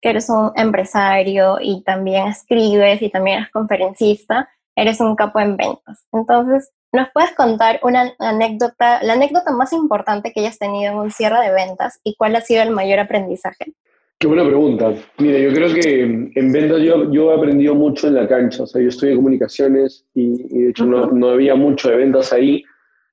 que 0.00 0.10
eres 0.10 0.28
un 0.28 0.52
empresario 0.56 1.58
y 1.60 1.82
también 1.82 2.28
escribes 2.28 3.00
y 3.02 3.10
también 3.10 3.38
eres 3.38 3.50
conferencista, 3.50 4.48
eres 4.76 5.00
un 5.00 5.16
capo 5.16 5.40
en 5.40 5.56
ventas. 5.56 6.06
Entonces, 6.12 6.70
¿Nos 6.92 7.08
puedes 7.12 7.34
contar 7.34 7.80
una 7.82 8.12
anécdota, 8.18 9.02
la 9.02 9.14
anécdota 9.14 9.52
más 9.52 9.72
importante 9.72 10.32
que 10.32 10.40
hayas 10.40 10.58
tenido 10.58 10.92
en 10.92 10.98
un 10.98 11.10
cierre 11.10 11.40
de 11.40 11.52
ventas 11.52 12.00
y 12.04 12.14
cuál 12.16 12.36
ha 12.36 12.40
sido 12.40 12.62
el 12.62 12.70
mayor 12.70 13.00
aprendizaje? 13.00 13.74
Qué 14.18 14.26
buena 14.26 14.46
pregunta. 14.46 14.94
Mira, 15.18 15.38
yo 15.38 15.52
creo 15.52 15.74
que 15.74 16.00
en 16.34 16.52
ventas 16.52 16.80
yo, 16.80 17.12
yo 17.12 17.32
he 17.32 17.36
aprendido 17.36 17.74
mucho 17.74 18.08
en 18.08 18.14
la 18.14 18.26
cancha. 18.26 18.62
O 18.62 18.66
sea, 18.66 18.80
yo 18.80 18.88
estudié 18.88 19.14
comunicaciones 19.14 20.06
y, 20.14 20.42
de 20.48 20.70
hecho 20.70 20.86
no, 20.86 21.10
no, 21.10 21.30
había 21.30 21.54
mucho 21.54 21.90
de 21.90 21.96
ventas 21.96 22.32
ahí, 22.32 22.64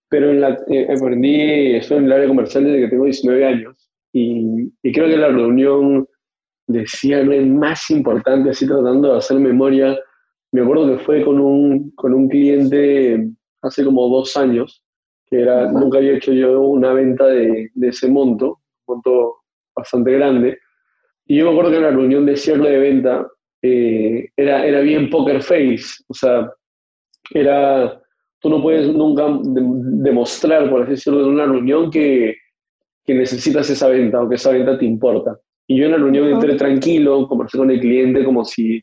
pero 0.07 0.31
en 0.31 0.39
la, 0.39 0.57
eh, 0.69 0.87
aprendí, 0.95 1.75
estoy 1.75 1.97
en 1.97 2.05
el 2.05 2.13
área 2.13 2.27
comercial 2.27 2.63
desde 2.63 2.81
que 2.81 2.87
tengo 2.87 3.05
19 3.05 3.45
años 3.45 3.89
y, 4.13 4.71
y 4.81 4.91
creo 4.93 5.07
que 5.07 5.17
la 5.17 5.27
reunión 5.27 6.07
de 6.67 6.87
cierre 6.87 7.41
más 7.41 7.89
importante, 7.89 8.51
así 8.51 8.65
tratando 8.65 9.11
de 9.11 9.17
hacer 9.17 9.39
memoria, 9.39 9.99
me 10.53 10.61
acuerdo 10.61 10.87
que 10.87 11.03
fue 11.03 11.25
con 11.25 11.39
un, 11.39 11.91
con 11.91 12.13
un 12.13 12.29
cliente 12.29 13.29
hace 13.63 13.83
como 13.83 14.07
dos 14.09 14.35
años, 14.37 14.83
que 15.25 15.41
era, 15.41 15.71
nunca 15.71 15.97
había 15.97 16.17
hecho 16.17 16.33
yo 16.33 16.61
una 16.61 16.93
venta 16.93 17.25
de, 17.27 17.71
de, 17.73 17.87
ese 17.87 18.09
monto, 18.09 18.59
un 18.85 18.95
monto 18.95 19.37
bastante 19.75 20.11
grande. 20.11 20.59
Y 21.25 21.37
yo 21.37 21.45
me 21.45 21.51
acuerdo 21.51 21.71
que 21.71 21.77
en 21.77 21.83
la 21.83 21.91
reunión 21.91 22.25
de 22.25 22.35
cierre 22.35 22.69
de 22.69 22.79
venta 22.79 23.27
eh, 23.61 24.29
era, 24.35 24.65
era 24.65 24.81
bien 24.81 25.09
poker 25.09 25.41
face, 25.41 26.03
o 26.07 26.13
sea, 26.13 26.51
era, 27.31 28.01
tú 28.39 28.49
no 28.49 28.61
puedes 28.61 28.93
nunca 28.93 29.25
demostrar, 29.41 30.69
por 30.69 30.81
así 30.81 30.91
decirlo, 30.91 31.21
en 31.21 31.29
una 31.29 31.45
reunión 31.45 31.89
que, 31.89 32.35
que 33.05 33.13
necesitas 33.13 33.69
esa 33.69 33.87
venta 33.87 34.21
o 34.21 34.27
que 34.27 34.35
esa 34.35 34.51
venta 34.51 34.77
te 34.77 34.85
importa. 34.85 35.39
Y 35.65 35.77
yo 35.77 35.85
en 35.85 35.91
la 35.91 35.97
reunión 35.97 36.27
entré 36.27 36.55
tranquilo, 36.55 37.25
conversé 37.25 37.57
con 37.57 37.71
el 37.71 37.79
cliente 37.79 38.25
como 38.25 38.43
si 38.43 38.81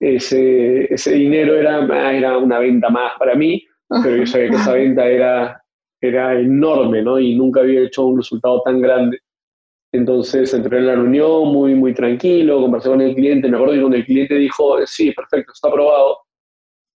ese, 0.00 0.92
ese 0.92 1.12
dinero 1.12 1.56
era, 1.56 2.12
era 2.12 2.38
una 2.38 2.58
venta 2.58 2.88
más 2.88 3.12
para 3.18 3.36
mí 3.36 3.64
pero 3.88 4.16
yo 4.16 4.26
sabía 4.26 4.50
que 4.50 4.56
esa 4.56 4.72
venta 4.72 5.06
era, 5.06 5.62
era 6.00 6.38
enorme, 6.38 7.02
¿no? 7.02 7.18
Y 7.18 7.34
nunca 7.34 7.60
había 7.60 7.80
hecho 7.80 8.06
un 8.06 8.18
resultado 8.18 8.62
tan 8.62 8.80
grande. 8.80 9.18
Entonces 9.92 10.52
entré 10.52 10.78
en 10.78 10.86
la 10.86 10.94
reunión 10.94 11.48
muy, 11.48 11.74
muy 11.74 11.94
tranquilo, 11.94 12.60
conversé 12.60 12.90
con 12.90 13.00
el 13.00 13.14
cliente, 13.14 13.48
me 13.48 13.56
acuerdo 13.56 13.74
que 13.74 13.80
cuando 13.80 13.96
el 13.96 14.04
cliente 14.04 14.34
dijo, 14.34 14.86
sí, 14.86 15.12
perfecto, 15.12 15.52
está 15.52 15.68
aprobado, 15.68 16.18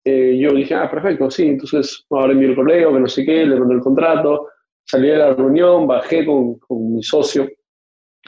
eh, 0.05 0.37
yo 0.39 0.53
dije, 0.53 0.75
ah, 0.75 0.91
perfecto, 0.91 1.31
sí, 1.31 1.47
entonces 1.47 2.05
ahora 2.11 2.33
envío 2.33 2.49
el 2.49 2.57
correo, 2.57 2.93
que 2.93 3.01
no 3.01 3.07
sé 3.07 3.25
qué, 3.25 3.47
le 3.47 3.61
mandé 3.61 3.75
el 3.75 3.81
contrato, 3.81 4.49
salí 4.85 5.09
de 5.09 5.19
la 5.19 5.35
reunión, 5.35 5.87
bajé 5.87 6.27
con, 6.27 6.59
con 6.59 6.95
mi 6.95 7.03
socio, 7.03 7.49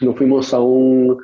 nos 0.01 0.17
fuimos 0.17 0.55
a 0.55 0.61
un 0.61 1.19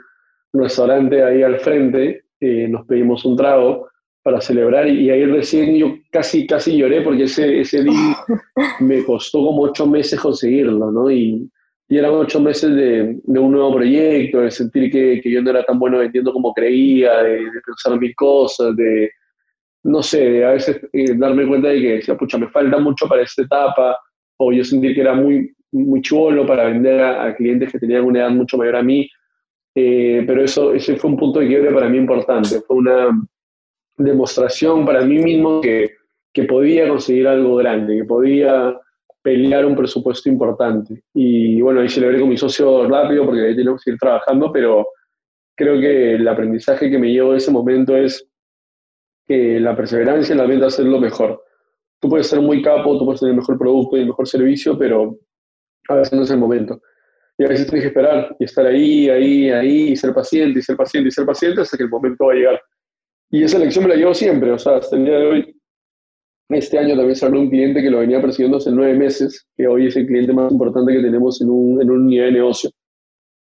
restaurante 0.52 1.22
ahí 1.22 1.42
al 1.42 1.60
frente, 1.60 2.24
eh, 2.40 2.66
nos 2.68 2.86
pedimos 2.86 3.24
un 3.24 3.36
trago, 3.36 3.88
para 4.28 4.42
celebrar 4.42 4.86
y 4.86 5.08
ahí 5.08 5.24
recién 5.24 5.74
yo 5.74 5.96
casi, 6.10 6.46
casi 6.46 6.76
lloré 6.76 7.00
porque 7.00 7.22
ese, 7.22 7.60
ese 7.60 7.82
día 7.82 8.16
me 8.80 9.02
costó 9.02 9.38
como 9.38 9.62
ocho 9.62 9.86
meses 9.86 10.20
conseguirlo, 10.20 10.92
¿no? 10.92 11.10
Y, 11.10 11.50
y 11.88 11.96
eran 11.96 12.12
ocho 12.12 12.38
meses 12.38 12.74
de, 12.74 13.18
de, 13.22 13.38
un 13.40 13.52
nuevo 13.52 13.76
proyecto, 13.76 14.40
de 14.40 14.50
sentir 14.50 14.92
que, 14.92 15.18
que, 15.22 15.30
yo 15.30 15.40
no 15.40 15.48
era 15.48 15.64
tan 15.64 15.78
bueno 15.78 15.96
vendiendo 15.96 16.30
como 16.30 16.52
creía, 16.52 17.22
de, 17.22 17.38
pensar 17.64 17.98
mil 17.98 18.14
cosas, 18.14 18.76
de, 18.76 19.10
no 19.84 20.02
sé, 20.02 20.44
a 20.44 20.50
veces 20.50 20.78
eh, 20.92 21.14
darme 21.16 21.46
cuenta 21.46 21.68
de 21.68 21.80
que 21.80 21.92
decía, 21.94 22.14
pucha, 22.14 22.36
me 22.36 22.48
falta 22.48 22.76
mucho 22.76 23.08
para 23.08 23.22
esta 23.22 23.40
etapa, 23.40 23.98
o 24.36 24.52
yo 24.52 24.62
sentí 24.62 24.94
que 24.94 25.00
era 25.00 25.14
muy, 25.14 25.50
muy 25.72 26.02
chulo 26.02 26.46
para 26.46 26.64
vender 26.64 27.00
a, 27.00 27.34
clientes 27.34 27.72
que 27.72 27.78
tenían 27.78 28.04
una 28.04 28.20
edad 28.20 28.30
mucho 28.30 28.58
mayor 28.58 28.76
a 28.76 28.82
mí, 28.82 29.08
eh, 29.74 30.22
pero 30.26 30.44
eso, 30.44 30.74
ese 30.74 30.96
fue 30.96 31.08
un 31.08 31.16
punto 31.16 31.40
de 31.40 31.48
quiebre 31.48 31.72
para 31.72 31.88
mí 31.88 31.96
importante, 31.96 32.60
fue 32.66 32.76
una 32.76 33.08
demostración 33.98 34.86
para 34.86 35.04
mí 35.04 35.18
mismo 35.18 35.60
que, 35.60 35.90
que 36.32 36.44
podía 36.44 36.88
conseguir 36.88 37.28
algo 37.28 37.56
grande, 37.56 37.96
que 37.96 38.04
podía 38.04 38.78
pelear 39.22 39.66
un 39.66 39.76
presupuesto 39.76 40.28
importante. 40.28 41.02
Y 41.12 41.60
bueno, 41.60 41.80
ahí 41.80 41.88
celebré 41.88 42.20
con 42.20 42.28
mi 42.28 42.36
socio 42.36 42.88
rápido 42.88 43.26
porque 43.26 43.46
ahí 43.46 43.56
tenemos 43.56 43.82
que 43.84 43.90
ir 43.90 43.98
trabajando, 43.98 44.50
pero 44.52 44.86
creo 45.56 45.80
que 45.80 46.14
el 46.14 46.26
aprendizaje 46.26 46.90
que 46.90 46.98
me 46.98 47.10
llevo 47.10 47.32
de 47.32 47.38
ese 47.38 47.50
momento 47.50 47.96
es 47.96 48.26
que 49.26 49.60
la 49.60 49.76
perseverancia 49.76 50.32
en 50.32 50.38
la 50.38 50.46
venta 50.46 50.68
es 50.68 50.78
lo 50.78 50.98
mejor. 50.98 51.42
Tú 52.00 52.08
puedes 52.08 52.28
ser 52.28 52.40
muy 52.40 52.62
capo, 52.62 52.96
tú 52.96 53.04
puedes 53.04 53.20
tener 53.20 53.32
el 53.32 53.40
mejor 53.40 53.58
producto 53.58 53.96
y 53.96 54.00
el 54.00 54.06
mejor 54.06 54.26
servicio, 54.26 54.78
pero 54.78 55.18
a 55.88 55.96
veces 55.96 56.12
no 56.14 56.22
es 56.22 56.30
el 56.30 56.38
momento. 56.38 56.80
Y 57.36 57.44
a 57.44 57.48
veces 57.48 57.66
tienes 57.66 57.82
que 57.82 57.88
esperar 57.88 58.34
y 58.38 58.44
estar 58.44 58.66
ahí, 58.66 59.10
ahí, 59.10 59.50
ahí, 59.50 59.88
y 59.90 59.96
ser 59.96 60.14
paciente, 60.14 60.58
y 60.58 60.62
ser 60.62 60.76
paciente, 60.76 61.08
y 61.08 61.12
ser 61.12 61.26
paciente 61.26 61.60
hasta 61.60 61.76
que 61.76 61.84
el 61.84 61.90
momento 61.90 62.26
va 62.26 62.32
a 62.32 62.36
llegar. 62.36 62.62
Y 63.30 63.42
esa 63.42 63.58
lección 63.58 63.84
me 63.84 63.90
la 63.90 63.96
llevo 63.96 64.14
siempre, 64.14 64.52
o 64.52 64.58
sea, 64.58 64.76
hasta 64.76 64.96
el 64.96 65.04
día 65.04 65.18
de 65.18 65.26
hoy. 65.26 65.54
Este 66.50 66.78
año 66.78 66.96
también 66.96 67.14
salió 67.14 67.40
un 67.40 67.50
cliente 67.50 67.82
que 67.82 67.90
lo 67.90 67.98
venía 67.98 68.22
persiguiendo 68.22 68.56
hace 68.56 68.70
nueve 68.72 68.94
meses, 68.94 69.46
que 69.54 69.66
hoy 69.66 69.88
es 69.88 69.96
el 69.96 70.06
cliente 70.06 70.32
más 70.32 70.50
importante 70.50 70.94
que 70.94 71.02
tenemos 71.02 71.40
en 71.42 71.50
un, 71.50 71.82
en 71.82 71.90
un 71.90 72.06
nivel 72.06 72.32
de 72.32 72.40
negocio. 72.40 72.70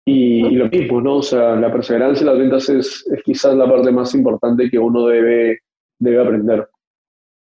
Y, 0.06 0.42
lo 0.50 0.68
mismo, 0.68 1.00
¿no? 1.00 1.16
O 1.16 1.22
sea, 1.22 1.56
la 1.56 1.72
perseverancia 1.72 2.20
en 2.20 2.26
las 2.26 2.38
ventas 2.38 2.68
es, 2.68 3.04
es, 3.10 3.22
quizás 3.24 3.54
la 3.56 3.68
parte 3.68 3.90
más 3.90 4.14
importante 4.14 4.70
que 4.70 4.78
uno 4.78 5.06
debe, 5.06 5.60
debe 5.98 6.22
aprender. 6.22 6.68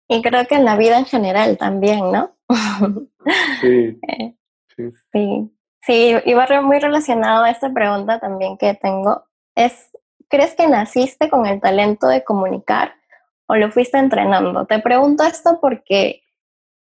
Y 0.08 0.22
creo 0.22 0.46
que 0.46 0.54
en 0.54 0.64
la 0.64 0.76
vida 0.76 0.98
en 0.98 1.04
general 1.04 1.58
también, 1.58 2.00
¿no? 2.10 2.34
Sí. 3.60 3.98
Sí. 4.74 4.84
sí. 5.12 5.50
Sí, 5.82 6.14
y 6.24 6.32
va 6.32 6.46
muy 6.62 6.78
relacionado 6.78 7.44
a 7.44 7.50
esta 7.50 7.72
pregunta 7.74 8.20
también 8.20 8.56
que 8.56 8.72
tengo. 8.74 9.24
Es, 9.56 9.90
¿crees 10.32 10.54
que 10.54 10.66
naciste 10.66 11.28
con 11.28 11.44
el 11.44 11.60
talento 11.60 12.08
de 12.08 12.24
comunicar 12.24 12.94
o 13.46 13.54
lo 13.54 13.70
fuiste 13.70 13.98
entrenando? 13.98 14.64
Te 14.64 14.78
pregunto 14.78 15.24
esto 15.24 15.58
porque 15.60 16.22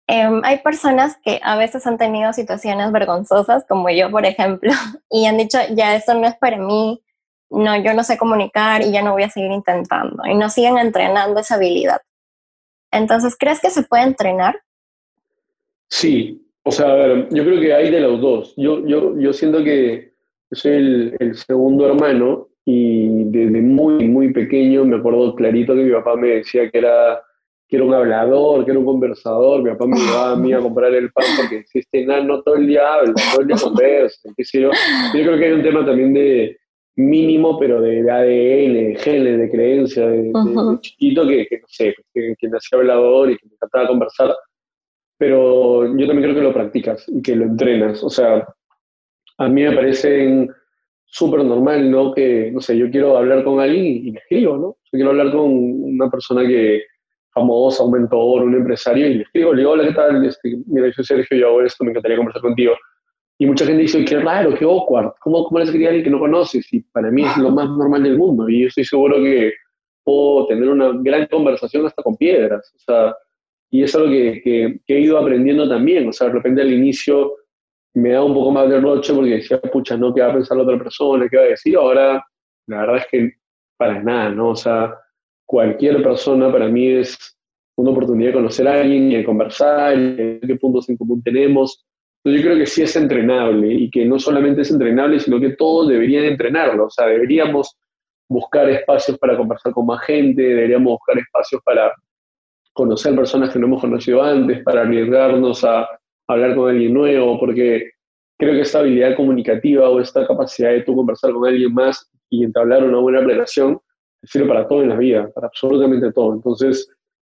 em, 0.07 0.41
hay 0.45 0.59
personas 0.59 1.17
que 1.21 1.41
a 1.43 1.57
veces 1.57 1.85
han 1.85 1.97
tenido 1.97 2.31
situaciones 2.31 2.89
vergonzosas, 2.93 3.65
como 3.67 3.89
yo, 3.89 4.09
por 4.09 4.25
ejemplo, 4.25 4.71
y 5.11 5.25
han 5.25 5.37
dicho, 5.37 5.59
ya 5.71 5.93
esto 5.93 6.13
no 6.13 6.25
es 6.25 6.35
para 6.37 6.55
mí, 6.55 7.03
no, 7.49 7.75
yo 7.83 7.93
no 7.93 8.05
sé 8.05 8.17
comunicar 8.17 8.81
y 8.81 8.91
ya 8.91 9.01
no 9.01 9.11
voy 9.11 9.23
a 9.23 9.29
seguir 9.29 9.51
intentando, 9.51 10.25
y 10.25 10.35
no 10.35 10.49
siguen 10.49 10.77
entrenando 10.77 11.41
esa 11.41 11.55
habilidad. 11.55 12.01
Entonces, 12.91 13.35
¿crees 13.37 13.59
que 13.59 13.71
se 13.71 13.83
puede 13.83 14.03
entrenar? 14.03 14.61
Sí, 15.89 16.49
o 16.63 16.71
sea, 16.71 16.87
a 16.87 16.95
ver, 16.95 17.27
yo 17.29 17.43
creo 17.43 17.59
que 17.59 17.73
hay 17.73 17.91
de 17.91 17.99
los 17.99 18.21
dos. 18.21 18.53
Yo, 18.55 18.85
yo, 18.87 19.19
yo 19.19 19.33
siento 19.33 19.63
que 19.63 20.13
soy 20.51 20.71
el, 20.71 21.17
el 21.19 21.35
segundo 21.35 21.87
hermano 21.87 22.52
y 22.65 23.25
desde 23.25 23.61
muy, 23.61 24.07
muy 24.07 24.31
pequeño 24.31 24.85
me 24.85 24.97
acuerdo 24.97 25.35
clarito 25.35 25.75
que 25.75 25.83
mi 25.83 25.91
papá 25.91 26.15
me 26.15 26.29
decía 26.29 26.69
que 26.69 26.77
era, 26.77 27.21
que 27.67 27.75
era 27.75 27.85
un 27.85 27.93
hablador, 27.93 28.63
que 28.63 28.71
era 28.71 28.79
un 28.79 28.85
conversador. 28.85 29.63
Mi 29.63 29.71
papá 29.71 29.87
me 29.87 29.97
llevaba 29.97 30.31
a 30.31 30.35
mí 30.35 30.53
a 30.53 30.59
comprar 30.61 30.93
el 30.93 31.11
pan 31.11 31.25
porque 31.37 31.63
si 31.65 31.79
este 31.79 32.03
enano 32.03 32.41
todo 32.41 32.55
el 32.55 32.67
día 32.67 32.93
habla, 32.93 33.13
todo 33.31 33.41
el 33.41 33.47
día 33.47 33.57
conversa, 33.61 34.29
qué 34.35 34.43
sé 34.43 34.61
yo. 34.61 34.71
Yo 35.13 35.21
creo 35.23 35.37
que 35.37 35.45
hay 35.45 35.51
un 35.53 35.63
tema 35.63 35.85
también 35.85 36.13
de 36.13 36.57
mínimo, 36.95 37.59
pero 37.59 37.81
de, 37.81 37.99
ADN, 38.09 38.73
de 38.73 38.97
genes, 38.99 39.39
de 39.39 39.49
creencia, 39.49 40.07
de, 40.07 40.31
chiquito 40.81 41.27
que, 41.27 41.47
que, 41.47 41.57
no 41.57 41.67
sé, 41.67 41.95
que, 42.13 42.35
que 42.37 42.47
nació 42.47 42.77
hablador 42.77 43.31
y 43.31 43.37
que 43.37 43.47
me 43.47 43.55
encantaba 43.55 43.87
conversar 43.87 44.33
pero 45.23 45.85
yo 45.97 46.05
también 46.05 46.23
creo 46.23 46.35
que 46.35 46.41
lo 46.41 46.53
practicas 46.53 47.05
y 47.07 47.21
que 47.21 47.33
lo 47.33 47.45
entrenas. 47.45 48.03
O 48.03 48.09
sea, 48.09 48.45
a 49.37 49.47
mí 49.47 49.63
me 49.63 49.73
parece 49.73 50.49
súper 51.13 51.45
normal, 51.45 51.91
¿no? 51.91 52.11
Que, 52.11 52.49
no 52.51 52.59
sé, 52.59 52.75
yo 52.75 52.89
quiero 52.89 53.15
hablar 53.15 53.43
con 53.43 53.59
alguien 53.59 53.85
y, 53.85 54.11
le 54.11 54.19
escribo, 54.19 54.57
¿no? 54.57 54.77
Yo 54.85 54.91
quiero 54.91 55.11
hablar 55.11 55.31
con 55.31 55.43
una 55.43 56.09
persona 56.09 56.41
que 56.41 56.81
famosa, 57.31 57.83
un 57.83 57.91
mentor, 57.91 58.43
un 58.43 58.55
empresario, 58.55 59.07
y 59.07 59.13
le 59.15 59.21
escribo, 59.21 59.53
le 59.53 59.59
digo, 59.59 59.71
hola, 59.71 59.87
¿qué 59.87 59.93
tal? 59.93 60.25
Este, 60.25 60.57
mira, 60.65 60.87
yo 60.87 60.93
soy 60.93 61.05
Sergio, 61.05 61.37
yo 61.37 61.47
hago 61.49 61.61
esto, 61.61 61.83
me 61.83 61.91
encantaría 61.91 62.17
conversar 62.17 62.41
contigo. 62.41 62.73
Y 63.37 63.45
mucha 63.45 63.63
gente 63.63 63.83
dice, 63.83 64.03
qué 64.03 64.19
raro, 64.21 64.55
qué 64.55 64.65
awkward, 64.65 65.13
¿cómo, 65.19 65.43
cómo 65.43 65.59
le 65.59 65.65
escribir 65.65 65.87
a 65.87 65.89
alguien 65.91 66.05
que 66.05 66.09
no 66.09 66.19
conoces? 66.19 66.73
Y 66.73 66.81
para 66.81 67.11
mí 67.11 67.23
es 67.23 67.37
lo 67.37 67.51
más 67.51 67.69
normal 67.69 68.01
del 68.01 68.17
mundo, 68.17 68.49
y 68.49 68.61
yo 68.61 68.67
estoy 68.69 68.85
seguro 68.85 69.17
que 69.17 69.53
puedo 70.03 70.47
tener 70.47 70.67
una 70.67 70.93
gran 70.95 71.27
conversación 71.27 71.85
hasta 71.85 72.01
con 72.01 72.17
piedras. 72.17 72.71
O 72.75 72.79
sea, 72.79 73.15
y 73.69 73.83
es 73.83 73.93
algo 73.93 74.09
que, 74.09 74.41
que, 74.43 74.95
he 74.95 74.99
ido 74.99 75.19
aprendiendo 75.19 75.69
también. 75.69 76.09
O 76.09 76.11
sea, 76.13 76.27
de 76.27 76.33
repente 76.33 76.61
al 76.61 76.73
inicio 76.73 77.33
me 77.95 78.11
da 78.11 78.23
un 78.23 78.33
poco 78.33 78.51
más 78.51 78.69
de 78.69 78.79
roche 78.79 79.13
porque 79.13 79.31
decía, 79.31 79.59
pucha, 79.61 79.95
no, 79.97 80.13
¿qué 80.13 80.21
va 80.21 80.29
a 80.29 80.33
pensar 80.33 80.57
la 80.57 80.63
otra 80.63 80.77
persona? 80.77 81.27
¿Qué 81.29 81.37
va 81.37 81.43
a 81.43 81.47
decir? 81.47 81.75
Ahora, 81.75 82.25
la 82.67 82.77
verdad 82.79 82.97
es 82.97 83.07
que 83.11 83.33
para 83.77 84.01
nada, 84.01 84.29
¿no? 84.29 84.49
O 84.49 84.55
sea, 84.55 84.95
cualquier 85.45 86.01
persona 86.01 86.51
para 86.51 86.67
mí 86.67 86.87
es 86.87 87.37
una 87.75 87.91
oportunidad 87.91 88.29
de 88.29 88.35
conocer 88.35 88.67
a 88.67 88.81
alguien 88.81 89.11
y 89.11 89.15
de 89.15 89.25
conversar, 89.25 89.97
y 89.97 90.39
qué 90.39 90.55
puntos 90.59 90.89
en 90.89 90.97
común 90.97 91.21
tenemos. 91.23 91.85
Entonces 92.23 92.41
yo 92.41 92.49
creo 92.49 92.59
que 92.59 92.65
sí 92.65 92.81
es 92.81 92.95
entrenable 92.95 93.73
y 93.73 93.89
que 93.89 94.05
no 94.05 94.17
solamente 94.17 94.61
es 94.61 94.71
entrenable, 94.71 95.19
sino 95.19 95.39
que 95.39 95.51
todos 95.51 95.89
deberían 95.89 96.25
entrenarlo. 96.25 96.85
O 96.85 96.89
sea, 96.89 97.07
deberíamos 97.07 97.75
buscar 98.29 98.69
espacios 98.69 99.17
para 99.17 99.35
conversar 99.35 99.73
con 99.73 99.85
más 99.85 100.01
gente, 100.05 100.41
deberíamos 100.41 100.93
buscar 100.93 101.17
espacios 101.17 101.61
para 101.63 101.91
conocer 102.71 103.15
personas 103.15 103.51
que 103.51 103.59
no 103.59 103.67
hemos 103.67 103.81
conocido 103.81 104.23
antes, 104.23 104.63
para 104.63 104.81
arriesgarnos 104.81 105.63
a 105.63 105.87
hablar 106.33 106.55
con 106.55 106.69
alguien 106.69 106.93
nuevo, 106.93 107.39
porque 107.39 107.91
creo 108.37 108.53
que 108.53 108.61
esta 108.61 108.79
habilidad 108.79 109.15
comunicativa 109.15 109.89
o 109.89 109.99
esta 109.99 110.27
capacidad 110.27 110.71
de 110.71 110.81
tú 110.81 110.95
conversar 110.95 111.31
con 111.31 111.47
alguien 111.47 111.73
más 111.73 112.09
y 112.29 112.43
entablar 112.43 112.83
una 112.83 112.99
buena 112.99 113.21
relación 113.21 113.79
sirve 114.23 114.47
para 114.47 114.67
todo 114.67 114.83
en 114.83 114.89
la 114.89 114.95
vida, 114.95 115.29
para 115.33 115.47
absolutamente 115.47 116.11
todo. 116.11 116.33
Entonces, 116.33 116.89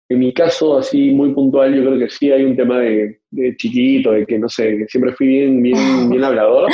en 0.08 0.18
mi 0.18 0.32
caso, 0.32 0.76
así 0.76 1.10
muy 1.10 1.32
puntual, 1.32 1.74
yo 1.74 1.82
creo 1.82 1.98
que 1.98 2.10
sí 2.10 2.30
hay 2.30 2.44
un 2.44 2.56
tema 2.56 2.80
de, 2.80 3.18
chiquito, 3.56 4.12
de 4.12 4.26
que 4.26 4.38
no 4.38 4.48
sé, 4.48 4.76
que 4.76 4.86
siempre 4.88 5.12
fui 5.12 5.26
bien, 5.26 5.62
bien, 5.62 5.76
bien 6.10 6.24
hablador, 6.24 6.70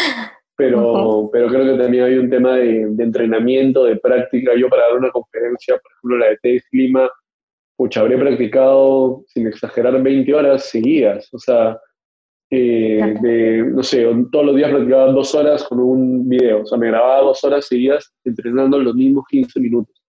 pero, 0.56 1.30
pero 1.32 1.48
creo 1.48 1.64
que 1.64 1.82
también 1.82 2.04
hay 2.04 2.18
un 2.18 2.28
tema 2.28 2.56
de, 2.56 2.82
entrenamiento, 2.98 3.84
de 3.84 3.96
práctica. 3.96 4.52
Yo 4.56 4.68
para 4.68 4.88
dar 4.88 4.96
una 4.96 5.10
conferencia, 5.10 5.78
por 5.78 5.92
ejemplo, 5.92 6.18
la 6.18 6.30
de 6.30 6.38
TEDx 6.42 6.68
Clima, 6.70 7.10
pucha, 7.76 8.00
habré 8.00 8.18
practicado, 8.18 9.22
sin 9.28 9.46
exagerar, 9.46 10.02
20 10.02 10.34
horas 10.34 10.64
seguidas. 10.64 11.32
O 11.32 11.38
sea, 11.38 11.78
eh, 12.50 13.14
de, 13.20 13.62
no 13.64 13.82
sé, 13.82 14.06
todos 14.32 14.46
los 14.46 14.56
días 14.56 14.70
practicaba 14.70 15.12
dos 15.12 15.34
horas 15.34 15.64
con 15.64 15.80
un 15.80 16.28
video. 16.28 16.62
O 16.62 16.66
sea, 16.66 16.78
me 16.78 16.88
grababa 16.88 17.20
dos 17.20 17.42
horas 17.44 17.66
seguidas 17.66 18.12
entrenando 18.24 18.78
los 18.78 18.94
mismos 18.94 19.24
15 19.28 19.60
minutos. 19.60 20.02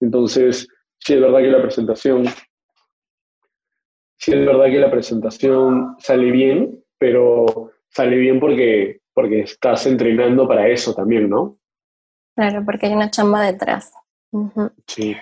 Entonces, 0.00 0.66
sí 0.98 1.14
es 1.14 1.20
verdad 1.20 1.40
que 1.40 1.50
la 1.50 1.62
presentación, 1.62 2.24
sí 4.16 4.32
es 4.32 4.46
verdad 4.46 4.66
que 4.66 4.80
la 4.80 4.90
presentación 4.90 5.96
sale 5.98 6.30
bien, 6.30 6.82
pero 6.98 7.72
sale 7.88 8.16
bien 8.16 8.40
porque, 8.40 9.00
porque 9.12 9.40
estás 9.40 9.86
entrenando 9.86 10.48
para 10.48 10.68
eso 10.68 10.94
también, 10.94 11.28
¿no? 11.28 11.58
Claro, 12.34 12.64
porque 12.64 12.86
hay 12.86 12.94
una 12.94 13.10
chamba 13.10 13.42
detrás. 13.42 13.92
Sí. 14.86 15.14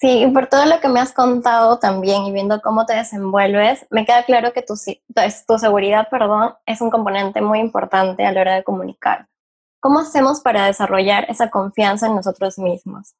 Sí, 0.00 0.26
por 0.32 0.46
todo 0.46 0.64
lo 0.64 0.80
que 0.80 0.88
me 0.88 0.98
has 0.98 1.12
contado 1.12 1.78
también 1.78 2.24
y 2.24 2.32
viendo 2.32 2.62
cómo 2.62 2.86
te 2.86 2.94
desenvuelves, 2.94 3.86
me 3.90 4.06
queda 4.06 4.22
claro 4.24 4.54
que 4.54 4.62
tu, 4.62 4.72
pues, 5.14 5.44
tu 5.46 5.58
seguridad 5.58 6.08
perdón, 6.10 6.54
es 6.64 6.80
un 6.80 6.88
componente 6.88 7.42
muy 7.42 7.58
importante 7.58 8.24
a 8.24 8.32
la 8.32 8.40
hora 8.40 8.54
de 8.54 8.64
comunicar. 8.64 9.26
¿Cómo 9.78 9.98
hacemos 9.98 10.40
para 10.40 10.66
desarrollar 10.66 11.26
esa 11.28 11.50
confianza 11.50 12.06
en 12.06 12.14
nosotros 12.14 12.58
mismos? 12.58 13.14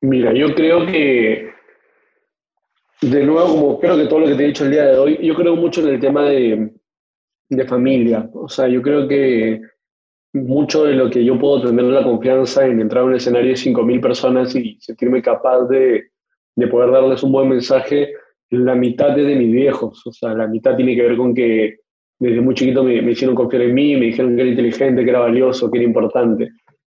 Mira, 0.00 0.32
yo 0.32 0.54
creo 0.54 0.86
que, 0.86 1.52
de 3.00 3.24
nuevo, 3.24 3.48
como 3.48 3.80
creo 3.80 3.96
que 3.96 4.06
todo 4.06 4.20
lo 4.20 4.26
que 4.26 4.36
te 4.36 4.44
he 4.44 4.48
dicho 4.48 4.64
el 4.64 4.70
día 4.70 4.84
de 4.84 4.98
hoy, 4.98 5.18
yo 5.20 5.34
creo 5.34 5.56
mucho 5.56 5.80
en 5.80 5.94
el 5.94 6.00
tema 6.00 6.22
de, 6.22 6.74
de 7.48 7.66
familia. 7.66 8.30
O 8.34 8.48
sea, 8.48 8.68
yo 8.68 8.80
creo 8.82 9.08
que 9.08 9.62
mucho 10.32 10.84
de 10.84 10.94
lo 10.94 11.10
que 11.10 11.24
yo 11.24 11.38
puedo 11.38 11.62
tener 11.62 11.84
la 11.86 12.04
confianza 12.04 12.66
en 12.66 12.80
entrar 12.80 13.02
a 13.02 13.06
un 13.06 13.14
escenario 13.14 13.50
de 13.50 13.56
5.000 13.56 14.00
personas 14.00 14.54
y 14.54 14.76
sentirme 14.80 15.22
capaz 15.22 15.64
de, 15.66 16.10
de, 16.56 16.66
poder 16.68 16.90
darles 16.90 17.22
un 17.22 17.32
buen 17.32 17.48
mensaje, 17.48 18.12
la 18.50 18.74
mitad 18.74 19.18
es 19.18 19.26
de 19.26 19.36
mis 19.36 19.52
viejos. 19.52 20.06
O 20.06 20.12
sea, 20.12 20.34
la 20.34 20.46
mitad 20.46 20.76
tiene 20.76 20.94
que 20.94 21.02
ver 21.02 21.16
con 21.16 21.34
que 21.34 21.78
desde 22.18 22.40
muy 22.40 22.54
chiquito 22.54 22.82
me, 22.82 23.00
me 23.00 23.12
hicieron 23.12 23.36
confiar 23.36 23.62
en 23.62 23.74
mí, 23.74 23.94
me 23.96 24.06
dijeron 24.06 24.34
que 24.34 24.42
era 24.42 24.50
inteligente, 24.50 25.04
que 25.04 25.10
era 25.10 25.20
valioso, 25.20 25.70
que 25.70 25.78
era 25.78 25.86
importante. 25.86 26.50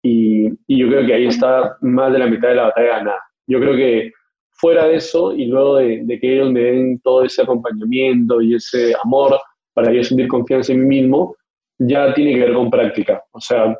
Y, 0.03 0.47
y, 0.67 0.79
yo 0.79 0.89
creo 0.89 1.07
que 1.07 1.15
ahí 1.15 1.27
está 1.27 1.77
más 1.81 2.13
de 2.13 2.21
la 2.21 2.27
mitad 2.27 2.49
de 2.49 2.55
la 2.55 2.65
batalla 2.65 2.99
ganada. 2.99 3.21
Yo 3.47 3.59
creo 3.61 3.77
que 3.77 4.13
fuera 4.53 4.87
de 4.87 4.97
eso 4.97 5.35
y 5.35 5.47
luego 5.47 5.77
de, 5.77 6.03
de 6.05 6.21
que 6.21 6.35
ellos 6.35 6.53
me 6.53 6.61
den 6.61 7.01
todo 7.01 7.25
ese 7.25 7.43
acompañamiento 7.43 8.41
y 8.41 8.55
ese 8.55 8.95
amor 9.03 9.39
para 9.73 9.93
yo 9.93 10.03
sentir 10.03 10.29
confianza 10.29 10.73
en 10.73 10.87
mí 10.87 11.01
mismo, 11.01 11.37
ya 11.79 12.13
tiene 12.15 12.35
que 12.35 12.41
ver 12.41 12.55
con 12.55 12.71
práctica. 12.71 13.23
O 13.33 13.41
sea, 13.41 13.79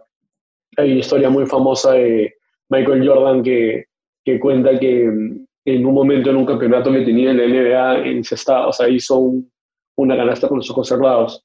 hay 0.77 0.93
una 0.93 1.01
historia 1.01 1.31
muy 1.31 1.47
famosa 1.47 1.93
de 1.93 2.35
Michael 2.69 3.07
Jordan 3.07 3.43
que, 3.43 3.87
que 4.25 4.39
cuenta 4.39 4.79
que 4.79 5.05
mm, 5.07 5.47
en 5.65 5.87
un 5.87 5.95
momento 5.95 6.31
en 6.31 6.37
un 6.37 6.47
campeonato 6.47 6.93
que 6.93 7.03
tenía 7.03 7.31
en 7.31 7.39
la 7.39 7.47
NBA, 7.47 8.67
o 8.67 8.73
sea, 8.73 8.89
hizo 8.89 9.33
una 9.97 10.17
canasta 10.17 10.49
con 10.49 10.59
los 10.59 10.71
ojos 10.71 10.89
cerrados. 10.89 11.45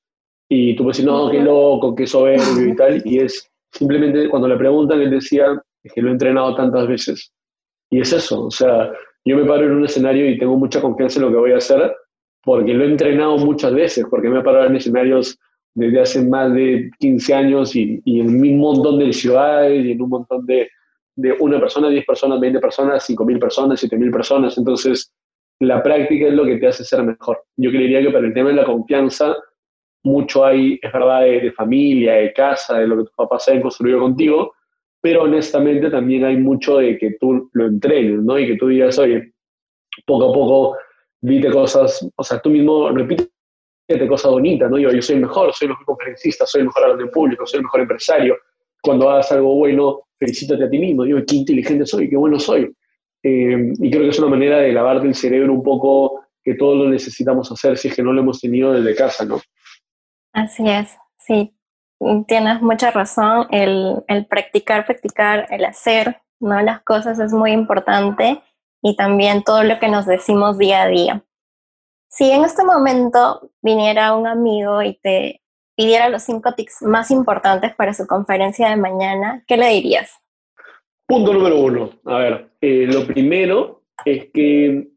Y 0.50 0.76
tú 0.76 0.88
decir, 0.88 1.06
no, 1.06 1.32
qué 1.32 1.40
loco, 1.40 1.96
qué 1.96 2.06
soberbio 2.06 2.68
y 2.68 2.76
tal. 2.76 3.02
Y 3.06 3.20
es 3.20 3.50
simplemente 3.72 4.30
cuando 4.30 4.48
le 4.48 4.58
preguntan, 4.58 5.02
él 5.02 5.10
decía, 5.10 5.46
es 5.84 5.94
que 5.94 6.02
lo 6.02 6.10
he 6.10 6.12
entrenado 6.12 6.56
tantas 6.56 6.88
veces. 6.88 7.34
Y 7.90 8.02
es 8.02 8.14
eso, 8.14 8.46
o 8.46 8.52
sea, 8.52 8.92
yo 9.26 9.38
me 9.38 9.46
paro 9.46 9.66
en 9.66 9.74
un 9.74 9.86
escenario 9.86 10.30
y 10.30 10.38
tengo 10.38 10.56
mucha 10.58 10.82
confianza 10.82 11.20
en 11.20 11.26
lo 11.26 11.32
que 11.32 11.38
voy 11.38 11.52
a 11.52 11.58
hacer 11.58 11.96
porque 12.44 12.74
lo 12.74 12.84
he 12.84 12.88
entrenado 12.88 13.38
muchas 13.38 13.74
veces, 13.74 14.06
porque 14.10 14.30
me 14.30 14.40
he 14.40 14.44
parado 14.44 14.66
en 14.66 14.76
escenarios 14.76 15.40
desde 15.76 16.00
hace 16.00 16.26
más 16.26 16.54
de 16.54 16.90
15 17.00 17.34
años 17.34 17.76
y, 17.76 18.02
en 18.06 18.42
un 18.42 18.58
montón 18.58 19.00
de 19.00 19.12
ciudades 19.12 19.86
y 19.86 19.92
en 19.92 20.02
un 20.02 20.10
montón 20.10 20.46
de, 20.46 20.70
de 21.16 21.34
una 21.40 21.60
persona, 21.60 21.90
10 21.90 22.06
personas, 22.06 22.40
20 22.40 22.60
personas, 22.60 23.10
5.000 23.10 23.40
personas, 23.40 23.84
7.000 23.84 24.12
personas. 24.12 24.58
Entonces, 24.58 25.12
la 25.60 25.82
práctica 25.82 26.28
es 26.28 26.34
lo 26.34 26.46
que 26.46 26.58
te 26.58 26.68
hace 26.68 26.84
ser 26.84 27.04
mejor. 27.04 27.44
Yo 27.58 27.72
creería 27.72 28.02
que 28.02 28.12
para 28.12 28.28
el 28.28 28.34
tema 28.34 28.50
de 28.50 28.56
la 28.56 28.66
confianza, 28.66 29.36
mucho 30.04 30.46
hay, 30.46 30.80
es 30.82 30.92
verdad, 30.92 31.22
de, 31.22 31.52
familia, 31.54 32.16
de 32.16 32.34
casa, 32.34 32.80
de 32.80 32.88
lo 32.88 32.98
que 32.98 33.04
tus 33.04 33.14
papás 33.14 33.48
han 33.48 33.62
construido 33.62 34.00
contigo, 34.00 34.54
pero 35.02 35.24
honestamente 35.24 35.90
también 35.90 36.26
hay 36.26 36.38
mucho 36.38 36.78
de 36.78 36.98
que 36.98 37.18
tú 37.20 37.50
lo 37.54 37.66
entrenes, 37.66 38.22
¿no? 38.22 38.38
Y 38.38 38.48
que 38.48 38.58
tú 38.58 38.68
digas, 38.68 38.98
oye, 39.00 39.34
poco 40.06 40.30
a 40.30 40.34
poco 40.34 40.78
dite 41.22 41.50
cosas, 41.52 42.08
o 42.16 42.24
sea, 42.24 42.42
tú 42.42 42.50
mismo 42.50 42.90
repite 42.90 43.30
cosas 44.08 44.32
bonitas, 44.32 44.70
¿no? 44.70 44.78
Yo, 44.78 44.92
yo 44.92 45.02
soy 45.02 45.16
el 45.16 45.22
mejor, 45.22 45.54
soy 45.54 45.66
el 45.66 45.70
mejor 45.70 45.86
conferencista, 45.86 46.46
soy 46.46 46.62
el 46.62 46.68
mejor 46.68 46.84
hablando 46.84 47.04
en 47.04 47.12
público, 47.12 47.46
soy 47.46 47.60
el 47.60 47.64
mejor 47.64 47.82
empresario. 47.82 48.38
Cuando 48.82 49.10
hagas 49.10 49.32
algo 49.32 49.56
bueno, 49.56 50.02
felicítate 50.18 50.64
a 50.64 50.70
ti 50.70 50.80
mismo, 50.80 51.04
digo, 51.04 51.20
qué 51.28 51.36
inteligente 51.36 51.86
soy, 51.86 52.10
qué 52.10 52.18
bueno 52.18 52.40
soy. 52.40 52.74
Eh, 53.24 53.74
y 53.80 53.90
creo 53.90 54.04
que 54.04 54.10
es 54.10 54.20
una 54.20 54.30
manera 54.30 54.58
de 54.58 54.74
lavarte 54.74 55.08
el 55.08 55.16
cerebro 55.16 55.54
un 55.54 55.64
poco 55.64 56.26
que 56.44 56.56
todos 56.56 56.78
lo 56.78 56.90
necesitamos 56.90 57.50
hacer 57.52 57.78
si 57.78 57.88
es 57.88 57.96
que 57.96 58.04
no 58.04 58.12
lo 58.12 58.22
hemos 58.22 58.42
tenido 58.42 58.74
desde 58.74 58.96
casa, 58.96 59.24
¿no? 59.24 59.40
Así 60.34 60.68
es, 60.68 60.98
sí. 61.18 61.54
Tienes 62.28 62.62
mucha 62.62 62.92
razón. 62.92 63.48
El, 63.50 64.04
el 64.08 64.26
practicar, 64.26 64.86
practicar, 64.86 65.48
el 65.52 65.64
hacer, 65.64 66.18
¿no? 66.42 66.62
Las 66.62 66.82
cosas 66.82 67.18
es 67.20 67.32
muy 67.32 67.52
importante 67.52 68.42
y 68.82 68.98
también 68.98 69.44
todo 69.44 69.64
lo 69.64 69.80
que 69.80 69.88
nos 69.88 70.06
decimos 70.06 70.58
día 70.58 70.84
a 70.84 70.88
día. 70.88 71.24
Si 72.16 72.30
en 72.30 72.44
este 72.44 72.64
momento 72.64 73.50
viniera 73.64 74.16
un 74.16 74.28
amigo 74.28 74.84
y 74.84 75.00
te 75.02 75.42
pidiera 75.76 76.10
los 76.10 76.22
cinco 76.22 76.54
tips 76.54 76.84
más 76.84 77.10
importantes 77.10 77.74
para 77.74 77.92
su 77.96 78.06
conferencia 78.06 78.70
de 78.70 78.76
mañana, 78.76 79.44
¿qué 79.48 79.58
le 79.58 79.70
dirías? 79.70 80.12
Punto 81.08 81.34
número 81.34 81.60
uno. 81.60 81.90
A 82.06 82.20
ver, 82.20 82.50
eh, 82.62 82.86
lo 82.86 83.08
primero 83.08 83.82
es 84.06 84.30
que 84.32 84.90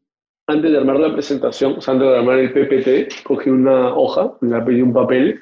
antes 0.45 0.71
de 0.71 0.77
armar 0.77 0.99
la 0.99 1.11
presentación, 1.11 1.79
o 1.79 1.81
sea, 1.81 1.95
antes 1.95 2.07
de 2.07 2.17
armar 2.17 2.37
el 2.37 2.53
PPT, 2.53 3.23
cogí 3.23 3.49
una 3.49 3.95
hoja, 3.95 4.37
la 4.41 4.63
pedí 4.63 4.83
un 4.83 4.93
papel 4.93 5.41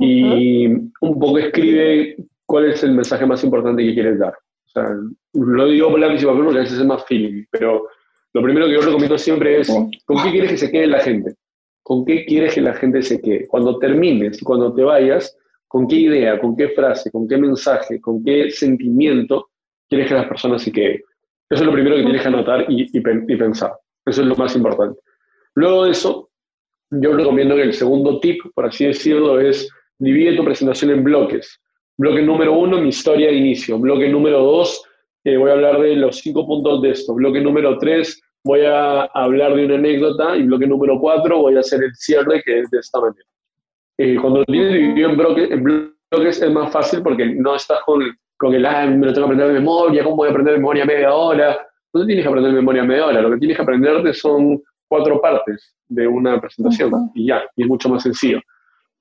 y 0.00 0.66
un 0.66 1.20
poco 1.20 1.38
escribe 1.38 2.16
cuál 2.46 2.72
es 2.72 2.82
el 2.82 2.94
mensaje 2.94 3.24
más 3.26 3.44
importante 3.44 3.84
que 3.84 3.94
quieres 3.94 4.18
dar. 4.18 4.34
O 4.66 4.68
sea, 4.70 4.88
lo 5.34 5.68
digo 5.68 5.88
por 5.88 6.00
lápiz 6.00 6.20
y 6.20 6.26
papel 6.26 6.42
porque 6.42 6.58
a 6.58 6.62
veces 6.62 6.80
es 6.80 6.84
más 6.84 7.04
feeling, 7.06 7.44
pero 7.52 7.86
lo 8.36 8.42
primero 8.42 8.66
que 8.66 8.74
yo 8.74 8.82
recomiendo 8.82 9.16
siempre 9.16 9.60
es, 9.60 9.68
¿con 10.04 10.22
qué 10.22 10.30
quieres 10.30 10.50
que 10.50 10.58
se 10.58 10.70
quede 10.70 10.88
la 10.88 11.00
gente? 11.00 11.36
¿Con 11.82 12.04
qué 12.04 12.26
quieres 12.26 12.54
que 12.54 12.60
la 12.60 12.74
gente 12.74 13.00
se 13.00 13.18
quede? 13.18 13.46
Cuando 13.46 13.78
termines 13.78 14.42
cuando 14.42 14.74
te 14.74 14.82
vayas, 14.82 15.34
¿con 15.66 15.88
qué 15.88 15.96
idea, 15.96 16.38
con 16.38 16.54
qué 16.54 16.68
frase, 16.68 17.10
con 17.10 17.26
qué 17.26 17.38
mensaje, 17.38 17.98
con 17.98 18.22
qué 18.22 18.50
sentimiento 18.50 19.48
quieres 19.88 20.08
que 20.08 20.14
las 20.16 20.28
personas 20.28 20.60
se 20.60 20.70
queden? 20.70 21.00
Eso 21.48 21.62
es 21.62 21.66
lo 21.66 21.72
primero 21.72 21.96
que 21.96 22.02
tienes 22.02 22.20
que 22.20 22.28
anotar 22.28 22.66
y, 22.68 22.90
y 22.92 23.36
pensar. 23.36 23.72
Eso 24.04 24.20
es 24.20 24.26
lo 24.28 24.36
más 24.36 24.54
importante. 24.54 25.00
Luego 25.54 25.86
de 25.86 25.92
eso, 25.92 26.28
yo 26.90 27.16
recomiendo 27.16 27.56
que 27.56 27.62
el 27.62 27.72
segundo 27.72 28.20
tip, 28.20 28.38
por 28.54 28.66
así 28.66 28.84
decirlo, 28.84 29.40
es 29.40 29.66
divide 29.98 30.36
tu 30.36 30.44
presentación 30.44 30.90
en 30.90 31.04
bloques. 31.04 31.58
Bloque 31.96 32.20
número 32.20 32.52
uno, 32.52 32.82
mi 32.82 32.90
historia 32.90 33.28
de 33.28 33.36
inicio. 33.36 33.78
Bloque 33.78 34.10
número 34.10 34.42
dos, 34.42 34.82
eh, 35.24 35.38
voy 35.38 35.48
a 35.48 35.54
hablar 35.54 35.80
de 35.80 35.96
los 35.96 36.18
cinco 36.18 36.46
puntos 36.46 36.82
de 36.82 36.90
esto. 36.90 37.14
Bloque 37.14 37.40
número 37.40 37.78
tres, 37.78 38.20
voy 38.46 38.64
a 38.64 39.02
hablar 39.02 39.54
de 39.54 39.66
una 39.66 39.74
anécdota. 39.74 40.36
Y 40.36 40.44
bloque 40.44 40.66
número 40.66 40.98
cuatro, 41.00 41.38
voy 41.38 41.56
a 41.56 41.60
hacer 41.60 41.82
el 41.82 41.94
cierre, 41.94 42.42
que 42.44 42.60
es 42.60 42.70
de 42.70 42.78
esta 42.78 43.00
manera. 43.00 43.26
Eh, 43.98 44.16
cuando 44.20 44.44
tienes 44.44 44.72
dividido 44.72 45.10
en 45.10 45.16
bloques, 45.16 45.50
en 45.50 45.64
bloques 45.64 46.42
es 46.42 46.52
más 46.52 46.70
fácil 46.70 47.02
porque 47.02 47.26
no 47.26 47.56
estás 47.56 47.80
con, 47.84 48.02
con 48.36 48.54
el, 48.54 48.64
ah, 48.64 48.86
me 48.86 49.06
lo 49.06 49.12
tengo 49.12 49.26
que 49.26 49.32
aprender 49.32 49.48
de 49.48 49.60
memoria, 49.60 50.04
¿cómo 50.04 50.16
voy 50.16 50.28
a 50.28 50.30
aprender 50.30 50.54
de 50.54 50.60
memoria 50.60 50.84
media 50.84 51.14
hora? 51.14 51.58
No 51.92 52.06
tienes 52.06 52.22
que 52.22 52.28
aprender 52.28 52.52
memoria 52.52 52.84
media 52.84 53.06
hora, 53.06 53.22
lo 53.22 53.30
que 53.30 53.38
tienes 53.38 53.56
que 53.56 53.62
aprender 53.62 54.14
son 54.14 54.62
cuatro 54.86 55.18
partes 55.20 55.74
de 55.88 56.06
una 56.06 56.38
presentación 56.38 57.10
y 57.14 57.28
ya, 57.28 57.42
y 57.56 57.62
es 57.62 57.68
mucho 57.68 57.88
más 57.88 58.02
sencillo. 58.02 58.40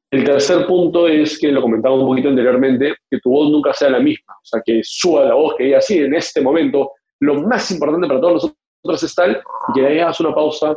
El 0.09 0.23
tercer 0.23 0.65
punto 0.65 1.09
es 1.09 1.37
que 1.37 1.51
lo 1.51 1.61
comentaba 1.61 1.95
un 1.95 2.07
poquito 2.07 2.29
anteriormente, 2.29 2.95
que 3.09 3.19
tu 3.19 3.31
voz 3.31 3.51
nunca 3.51 3.73
sea 3.73 3.89
la 3.89 3.99
misma, 3.99 4.33
o 4.33 4.45
sea, 4.45 4.61
que 4.65 4.79
suba 4.81 5.25
la 5.25 5.33
voz, 5.33 5.55
que 5.57 5.65
diga 5.65 5.79
así, 5.79 5.97
en 5.97 6.15
este 6.15 6.41
momento, 6.41 6.91
lo 7.19 7.41
más 7.41 7.69
importante 7.71 8.07
para 8.07 8.21
todos 8.21 8.33
nosotros 8.33 8.64
es 8.93 9.15
tal, 9.15 9.41
que 9.73 9.85
ahí 9.85 9.99
hagas 9.99 10.19
una 10.19 10.33
pausa, 10.33 10.75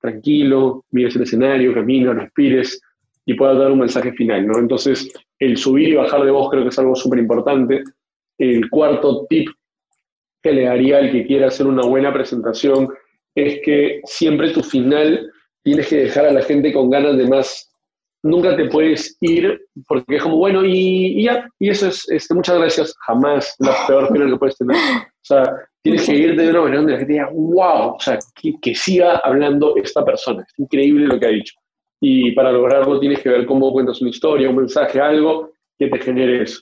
tranquilo, 0.00 0.84
mires 0.90 1.16
el 1.16 1.22
escenario, 1.22 1.74
camina, 1.74 2.12
respires 2.12 2.80
y 3.26 3.34
puedas 3.34 3.58
dar 3.58 3.70
un 3.70 3.80
mensaje 3.80 4.12
final, 4.12 4.46
¿no? 4.46 4.58
Entonces, 4.58 5.12
el 5.38 5.56
subir 5.56 5.90
y 5.90 5.94
bajar 5.94 6.24
de 6.24 6.30
voz 6.30 6.50
creo 6.50 6.62
que 6.62 6.70
es 6.70 6.78
algo 6.78 6.94
súper 6.94 7.18
importante. 7.18 7.84
El 8.38 8.68
cuarto 8.70 9.26
tip 9.28 9.48
que 10.42 10.52
le 10.52 10.64
daría 10.64 10.98
al 10.98 11.12
que 11.12 11.26
quiera 11.26 11.48
hacer 11.48 11.66
una 11.66 11.82
buena 11.82 12.12
presentación 12.12 12.88
es 13.34 13.60
que 13.64 14.00
siempre 14.04 14.50
tu 14.50 14.62
final 14.62 15.30
tienes 15.62 15.88
que 15.88 15.96
dejar 15.96 16.26
a 16.26 16.32
la 16.32 16.42
gente 16.42 16.72
con 16.72 16.90
ganas 16.90 17.16
de 17.16 17.28
más. 17.28 17.70
Nunca 18.22 18.56
te 18.56 18.66
puedes 18.66 19.16
ir 19.20 19.60
porque 19.86 20.16
es 20.16 20.22
como, 20.22 20.36
bueno, 20.36 20.62
y, 20.64 21.24
ya, 21.24 21.48
y 21.58 21.70
eso 21.70 21.88
es, 21.88 22.08
este, 22.10 22.34
muchas 22.34 22.58
gracias, 22.58 22.94
jamás 23.06 23.54
la 23.58 23.74
peor 23.86 24.12
final 24.12 24.30
que 24.30 24.38
puedes 24.38 24.56
tener. 24.56 24.76
O 24.76 25.22
sea, 25.22 25.44
tienes 25.82 26.06
que 26.06 26.14
irte 26.14 26.42
de 26.42 26.50
una 26.50 26.60
manera 26.60 26.78
donde 26.78 26.92
la 26.92 26.98
gente 26.98 27.12
diga, 27.14 27.30
wow, 27.32 27.94
o 27.94 28.00
sea, 28.00 28.18
que, 28.34 28.54
que 28.60 28.74
siga 28.74 29.18
hablando 29.18 29.74
esta 29.76 30.04
persona, 30.04 30.44
es 30.46 30.58
increíble 30.58 31.06
lo 31.06 31.18
que 31.18 31.26
ha 31.26 31.30
dicho. 31.30 31.54
Y 32.00 32.32
para 32.32 32.52
lograrlo 32.52 32.98
tienes 32.98 33.20
que 33.20 33.28
ver 33.28 33.46
cómo 33.46 33.72
cuentas 33.72 34.00
una 34.00 34.10
historia, 34.10 34.48
un 34.48 34.56
mensaje, 34.56 35.00
algo 35.00 35.50
que 35.78 35.88
te 35.88 35.98
genere 35.98 36.42
eso. 36.42 36.60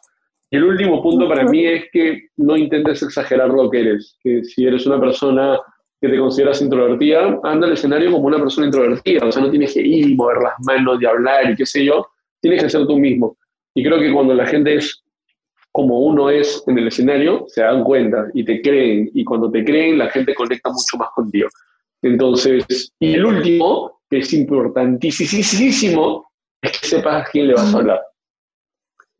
Y 0.50 0.56
el 0.56 0.64
último 0.64 1.02
punto 1.02 1.28
para 1.28 1.44
mí 1.44 1.66
es 1.66 1.84
que 1.92 2.28
no 2.38 2.56
intentes 2.56 3.02
exagerar 3.02 3.50
lo 3.50 3.70
que 3.70 3.80
eres, 3.80 4.16
que 4.22 4.42
si 4.44 4.64
eres 4.64 4.86
una 4.86 4.98
persona 4.98 5.58
que 6.00 6.08
te 6.08 6.18
consideras 6.18 6.62
introvertida, 6.62 7.38
anda 7.42 7.66
al 7.66 7.72
escenario 7.72 8.12
como 8.12 8.26
una 8.26 8.38
persona 8.38 8.66
introvertida, 8.66 9.26
o 9.26 9.32
sea, 9.32 9.42
no 9.42 9.50
tienes 9.50 9.74
que 9.74 9.80
ir 9.80 10.10
y 10.10 10.14
mover 10.14 10.38
las 10.38 10.54
manos 10.64 11.02
y 11.02 11.06
hablar 11.06 11.50
y 11.50 11.56
qué 11.56 11.66
sé 11.66 11.84
yo, 11.84 12.06
tienes 12.40 12.62
que 12.62 12.70
ser 12.70 12.86
tú 12.86 12.96
mismo. 12.98 13.36
Y 13.74 13.84
creo 13.84 13.98
que 13.98 14.12
cuando 14.12 14.34
la 14.34 14.46
gente 14.46 14.76
es 14.76 15.02
como 15.78 16.00
uno 16.00 16.28
es 16.28 16.64
en 16.66 16.76
el 16.76 16.88
escenario, 16.88 17.44
se 17.46 17.62
dan 17.62 17.84
cuenta 17.84 18.26
y 18.34 18.44
te 18.44 18.60
creen, 18.60 19.12
y 19.14 19.22
cuando 19.22 19.48
te 19.48 19.64
creen, 19.64 19.96
la 19.96 20.10
gente 20.10 20.34
conecta 20.34 20.70
mucho 20.70 20.96
más 20.98 21.10
contigo. 21.14 21.48
Entonces, 22.02 22.92
y 22.98 23.14
el 23.14 23.24
último, 23.24 24.00
que 24.10 24.18
es 24.18 24.32
importantísimo, 24.32 26.32
es 26.60 26.80
que 26.80 26.84
sepas 26.84 27.22
a 27.22 27.30
quién 27.30 27.46
le 27.46 27.54
vas 27.54 27.72
a 27.72 27.78
hablar. 27.78 28.00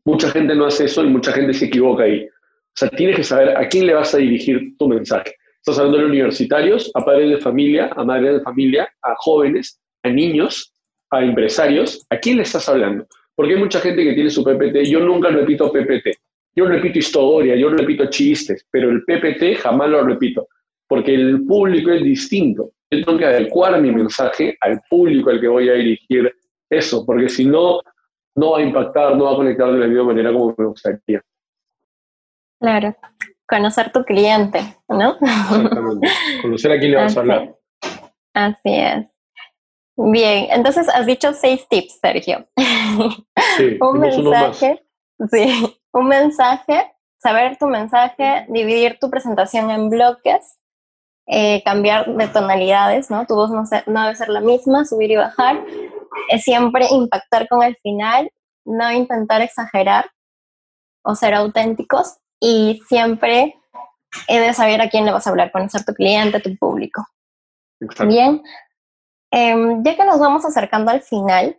Mucha 0.03 0.29
gente 0.31 0.53
no 0.53 0.65
hace 0.65 0.83
eso 0.83 1.01
y 1.01 1.07
mucha 1.07 1.31
gente 1.31 1.53
se 1.53 1.67
equivoca 1.67 2.03
ahí. 2.03 2.25
O 2.25 2.75
sea, 2.75 2.89
tienes 2.89 3.15
que 3.15 3.23
saber 3.23 3.55
a 3.55 3.65
quién 3.69 3.87
le 3.87 3.93
vas 3.93 4.13
a 4.13 4.17
dirigir 4.17 4.75
tu 4.77 4.89
mensaje. 4.89 5.35
Estás 5.59 5.79
hablando 5.79 5.99
de 5.99 6.07
universitarios, 6.07 6.91
a 6.93 7.05
padres 7.05 7.29
de 7.29 7.37
familia, 7.37 7.89
a 7.95 8.03
madres 8.03 8.33
de 8.33 8.41
familia, 8.41 8.93
a 9.01 9.15
jóvenes, 9.19 9.79
a 10.03 10.09
niños, 10.09 10.73
a 11.09 11.23
empresarios. 11.23 12.05
¿A 12.09 12.17
quién 12.17 12.35
le 12.35 12.43
estás 12.43 12.67
hablando? 12.67 13.07
Porque 13.33 13.53
hay 13.53 13.59
mucha 13.61 13.79
gente 13.79 14.03
que 14.03 14.13
tiene 14.13 14.29
su 14.29 14.43
PPT. 14.43 14.89
Yo 14.89 14.99
nunca 14.99 15.29
repito 15.29 15.71
PPT. 15.71 16.19
Yo 16.59 16.65
repito 16.65 16.99
historia, 16.99 17.55
yo 17.55 17.69
repito 17.69 18.07
chistes, 18.07 18.67
pero 18.69 18.89
el 18.89 19.05
PPT 19.05 19.61
jamás 19.61 19.87
lo 19.87 20.03
repito, 20.03 20.49
porque 20.89 21.15
el 21.15 21.45
público 21.45 21.89
es 21.91 22.03
distinto. 22.03 22.71
Yo 22.91 23.05
tengo 23.05 23.17
que 23.17 23.25
adecuar 23.25 23.79
mi 23.81 23.93
mensaje 23.93 24.57
al 24.59 24.81
público 24.89 25.29
al 25.29 25.39
que 25.39 25.47
voy 25.47 25.69
a 25.69 25.73
dirigir 25.75 26.35
eso, 26.69 27.05
porque 27.05 27.29
si 27.29 27.45
no, 27.45 27.79
no 28.35 28.51
va 28.51 28.57
a 28.57 28.61
impactar, 28.61 29.15
no 29.15 29.23
va 29.23 29.31
a 29.31 29.35
conectar 29.37 29.71
de 29.71 29.79
la 29.79 29.87
misma 29.87 30.03
manera 30.03 30.33
como 30.33 30.53
me 30.57 30.65
gustaría. 30.65 31.21
Claro, 32.59 32.93
conocer 33.47 33.93
tu 33.93 34.03
cliente, 34.03 34.59
¿no? 34.89 35.15
Exactamente, 35.21 36.07
conocer 36.41 36.71
a 36.73 36.77
quién 36.77 36.91
le 36.91 36.97
vas 36.97 37.15
a 37.15 37.19
hablar. 37.21 37.55
Así 38.33 38.59
es. 38.65 39.07
Bien, 39.95 40.47
entonces 40.51 40.89
has 40.89 41.05
dicho 41.05 41.31
seis 41.31 41.65
tips, 41.69 41.99
Sergio. 42.01 42.45
Sí, 43.55 43.77
un 43.81 43.99
mensaje, 44.01 44.83
sí, 45.31 45.78
un 45.93 46.07
mensaje, 46.07 46.93
saber 47.17 47.57
tu 47.57 47.67
mensaje, 47.67 48.45
dividir 48.49 48.97
tu 48.99 49.09
presentación 49.09 49.71
en 49.71 49.89
bloques, 49.89 50.57
eh, 51.27 51.61
cambiar 51.63 52.15
de 52.15 52.27
tonalidades, 52.27 53.11
¿no? 53.11 53.25
Tu 53.25 53.35
voz 53.35 53.51
no, 53.51 53.63
no 53.87 54.01
debe 54.03 54.15
ser 54.15 54.29
la 54.29 54.41
misma, 54.41 54.85
subir 54.85 55.11
y 55.11 55.15
bajar, 55.15 55.63
es 56.29 56.43
siempre 56.43 56.87
impactar 56.89 57.47
con 57.47 57.63
el 57.63 57.75
final, 57.83 58.31
no 58.65 58.91
intentar 58.91 59.41
exagerar 59.41 60.09
o 61.03 61.15
ser 61.15 61.33
auténticos 61.33 62.17
y 62.39 62.81
siempre 62.87 63.55
he 64.27 64.39
de 64.39 64.53
saber 64.53 64.81
a 64.81 64.89
quién 64.89 65.05
le 65.05 65.11
vas 65.11 65.27
a 65.27 65.29
hablar, 65.29 65.51
conocer 65.51 65.83
tu 65.83 65.93
cliente, 65.93 66.39
tu 66.39 66.55
público. 66.57 67.05
Bien, 68.05 68.41
em, 69.31 69.83
ya 69.83 69.95
que 69.95 70.05
nos 70.05 70.19
vamos 70.19 70.45
acercando 70.45 70.91
al 70.91 71.01
final, 71.01 71.57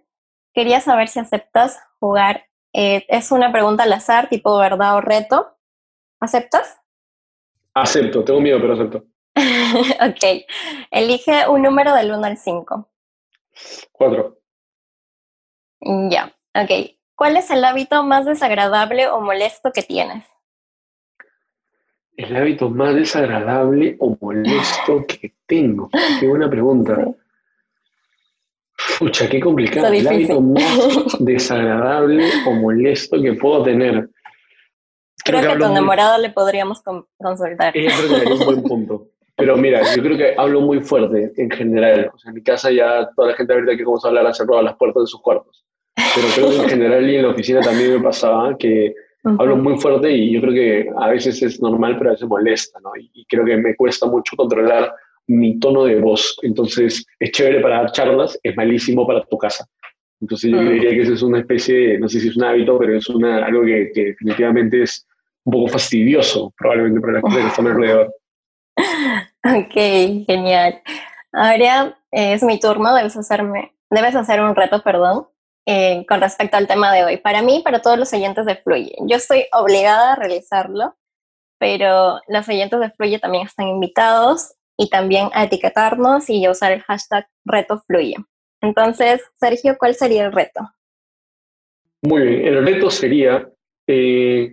quería 0.53 0.81
saber 0.81 1.09
si 1.09 1.19
aceptas 1.19 1.79
jugar. 1.99 2.45
Eh, 2.73 3.05
es 3.09 3.33
una 3.33 3.53
pregunta 3.53 3.83
al 3.83 3.93
azar, 3.93 4.29
tipo 4.29 4.57
verdad 4.59 4.97
o 4.97 5.01
reto. 5.01 5.57
¿Aceptas? 6.21 6.79
Acepto, 7.75 8.25
tengo 8.25 8.41
miedo, 8.41 8.61
pero 8.61 8.75
acepto. 8.75 9.05
ok, 9.35 10.47
elige 10.91 11.49
un 11.49 11.63
número 11.63 11.95
del 11.95 12.13
1 12.13 12.25
al 12.25 12.37
5. 12.37 12.89
Cuatro. 13.93 14.39
Ya, 15.81 16.33
ok. 16.55 16.97
¿Cuál 17.15 17.37
es 17.37 17.51
el 17.51 17.65
hábito 17.65 18.03
más 18.03 18.25
desagradable 18.25 19.09
o 19.09 19.21
molesto 19.21 19.73
que 19.73 19.83
tienes? 19.83 20.25
El 22.17 22.37
hábito 22.37 22.71
más 22.71 22.95
desagradable 22.95 23.97
o 23.99 24.17
molesto 24.21 25.05
que 25.07 25.35
tengo. 25.47 25.91
Qué 26.19 26.27
buena 26.27 26.51
pregunta. 26.51 26.97
Pucha, 28.99 29.29
qué 29.29 29.41
complicado. 29.41 29.93
El 29.93 30.07
hábito 30.07 30.41
más 30.41 31.17
desagradable 31.21 32.29
o 32.47 32.53
molesto 32.53 33.21
que 33.21 33.35
puedo 33.35 33.63
tener. 33.63 34.09
Creo, 35.25 35.41
que, 35.41 35.49
a 35.49 35.59
tu 35.59 35.65
enamorado 35.65 36.21
le 36.21 36.31
podríamos 36.31 36.83
consultar. 36.83 37.77
Ella 37.77 37.93
creo 37.97 38.21
que 38.21 38.33
un 38.33 38.45
buen 38.45 38.63
punto. 38.63 39.07
Pero 39.37 39.57
mira, 39.57 39.83
yo 39.95 40.03
creo 40.03 40.17
que 40.17 40.35
hablo 40.37 40.61
muy 40.61 40.81
fuerte 40.81 41.33
en 41.37 41.51
general. 41.51 42.11
O 42.15 42.19
sea, 42.19 42.31
en 42.31 42.35
mi 42.35 42.43
casa 42.43 42.71
ya 42.71 43.09
toda 43.17 43.29
la 43.29 43.37
gente 43.37 43.53
ahorita 43.53 43.77
que 43.77 43.85
vamos 43.85 44.05
a 44.05 44.09
hablar 44.09 44.27
ha 44.27 44.35
cerrado 44.35 44.63
las 44.63 44.77
puertas 44.77 45.05
de 45.05 45.07
sus 45.07 45.21
cuartos. 45.23 45.65
Pero 45.97 46.29
creo 46.35 46.51
que 46.51 46.57
en 46.65 46.69
general 46.69 47.09
y 47.09 47.17
en 47.17 47.23
la 47.23 47.29
oficina 47.31 47.61
también 47.61 47.95
me 47.95 48.01
pasaba 48.01 48.57
que 48.57 48.95
hablo 49.25 49.57
muy 49.57 49.79
fuerte 49.79 50.11
y 50.11 50.33
yo 50.33 50.41
creo 50.41 50.53
que 50.53 50.91
a 50.99 51.09
veces 51.09 51.43
es 51.43 51.61
normal, 51.61 51.97
pero 51.99 52.11
a 52.11 52.13
veces 52.13 52.29
molesta, 52.29 52.81
¿no? 52.81 52.91
Y, 52.97 53.25
creo 53.27 53.45
que 53.45 53.57
me 53.57 53.77
cuesta 53.77 54.07
mucho 54.07 54.37
controlar 54.37 54.93
mi 55.31 55.59
tono 55.59 55.85
de 55.85 56.01
voz. 56.01 56.39
Entonces, 56.43 57.07
es 57.19 57.31
chévere 57.31 57.61
para 57.61 57.79
dar 57.79 57.93
charlas, 57.93 58.39
es 58.43 58.57
malísimo 58.57 59.07
para 59.07 59.25
tu 59.25 59.39
casa. 59.39 59.67
Entonces, 60.21 60.51
yo 60.51 60.61
diría 60.61 60.91
que 60.91 61.01
eso 61.01 61.15
es 61.15 61.23
una 61.23 61.39
especie, 61.39 61.99
no 61.99 62.09
sé 62.09 62.21
si 62.21 62.29
es 62.29 62.37
un 62.37 62.45
hábito, 62.45 62.79
pero 62.79 62.97
es 62.97 63.09
una, 63.09 63.45
algo 63.45 63.65
que, 63.65 63.91
que 63.95 64.05
definitivamente 64.07 64.83
es 64.83 65.07
un 65.45 65.53
poco 65.53 65.69
fastidioso, 65.69 66.53
probablemente 66.59 67.01
para 67.01 67.13
la 67.15 67.21
gente 67.23 67.41
que 67.41 67.47
está 67.47 67.63
alrededor. 67.63 68.15
Ok, 69.43 69.73
genial. 70.27 70.83
Ahora 71.33 71.99
es 72.11 72.43
mi 72.43 72.61
turno, 72.61 72.95
debes 72.95 73.17
hacerme, 73.17 73.73
debes 73.89 74.15
hacer 74.15 74.43
un 74.43 74.55
reto, 74.55 74.83
perdón, 74.83 75.29
eh, 75.67 76.05
con 76.07 76.21
respecto 76.21 76.59
al 76.59 76.67
tema 76.67 76.93
de 76.93 77.05
hoy. 77.05 77.17
Para 77.17 77.41
mí, 77.41 77.63
para 77.65 77.81
todos 77.81 77.99
los 77.99 78.13
oyentes 78.13 78.45
de 78.45 78.57
Fluye. 78.57 78.95
Yo 79.07 79.17
estoy 79.17 79.47
obligada 79.55 80.13
a 80.13 80.17
realizarlo, 80.17 80.95
pero 81.59 82.21
los 82.29 82.49
oyentes 82.51 82.81
de 82.81 82.91
Fluye 82.91 83.19
también 83.19 83.47
están 83.47 83.69
invitados 83.69 84.57
y 84.81 84.89
también 84.89 85.29
a 85.35 85.45
etiquetarnos 85.45 86.31
y 86.31 86.43
a 86.47 86.51
usar 86.51 86.73
el 86.73 86.81
hashtag 86.81 87.27
reto 87.45 87.83
Fluye. 87.87 88.17
Entonces, 88.63 89.21
Sergio, 89.39 89.77
¿cuál 89.79 89.95
sería 89.95 90.25
el 90.25 90.33
reto? 90.33 90.61
Muy 92.03 92.23
bien, 92.23 92.47
el 92.47 92.65
reto 92.65 92.91
sería 92.91 93.47
eh, 93.87 94.53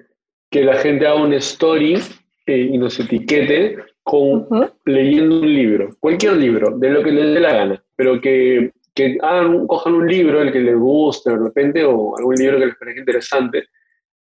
que 0.49 0.63
la 0.65 0.75
gente 0.75 1.07
haga 1.07 1.23
una 1.23 1.37
story 1.37 1.97
eh, 2.45 2.69
y 2.73 2.77
nos 2.77 2.99
etiquete 2.99 3.77
con 4.03 4.47
leyendo 4.83 5.39
un 5.39 5.53
libro, 5.53 5.95
cualquier 6.01 6.33
libro, 6.33 6.77
de 6.77 6.89
lo 6.89 7.03
que 7.03 7.11
les 7.11 7.33
dé 7.33 7.39
la 7.39 7.53
gana, 7.53 7.83
pero 7.95 8.19
que 8.19 8.73
que 8.97 9.15
hagan, 9.21 9.67
cojan 9.67 9.93
un 9.93 10.07
libro, 10.07 10.41
el 10.41 10.51
que 10.51 10.59
les 10.59 10.75
guste 10.75 11.29
de 11.29 11.37
repente, 11.37 11.85
o 11.85 12.17
algún 12.17 12.33
libro 12.33 12.57
que 12.57 12.65
les 12.65 12.75
parezca 12.75 12.99
interesante, 12.99 13.67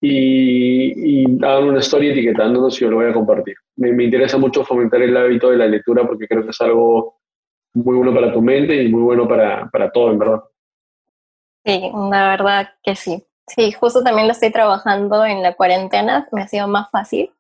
y, 0.06 1.22
y 1.22 1.44
hagan 1.44 1.64
una 1.64 1.78
historia 1.78 2.12
etiquetándonos 2.12 2.76
y 2.76 2.84
yo 2.84 2.90
lo 2.90 2.96
voy 2.96 3.06
a 3.06 3.14
compartir. 3.14 3.56
Me, 3.76 3.92
me, 3.92 4.04
interesa 4.04 4.36
mucho 4.36 4.64
fomentar 4.64 5.00
el 5.00 5.16
hábito 5.16 5.50
de 5.50 5.56
la 5.56 5.66
lectura 5.66 6.06
porque 6.06 6.28
creo 6.28 6.44
que 6.44 6.50
es 6.50 6.60
algo 6.60 7.16
muy 7.72 7.96
bueno 7.96 8.12
para 8.12 8.32
tu 8.32 8.42
mente 8.42 8.82
y 8.82 8.88
muy 8.88 9.02
bueno 9.02 9.26
para, 9.26 9.68
para 9.70 9.90
todo, 9.90 10.10
en 10.10 10.18
verdad. 10.18 10.42
Sí, 11.64 11.90
la 12.10 12.28
verdad 12.28 12.68
que 12.82 12.94
sí. 12.94 13.24
Sí, 13.46 13.72
justo 13.72 14.02
también 14.02 14.26
lo 14.26 14.32
estoy 14.32 14.50
trabajando 14.52 15.24
en 15.24 15.42
la 15.42 15.54
cuarentena, 15.54 16.28
me 16.32 16.42
ha 16.42 16.48
sido 16.48 16.68
más 16.68 16.90
fácil 16.90 17.30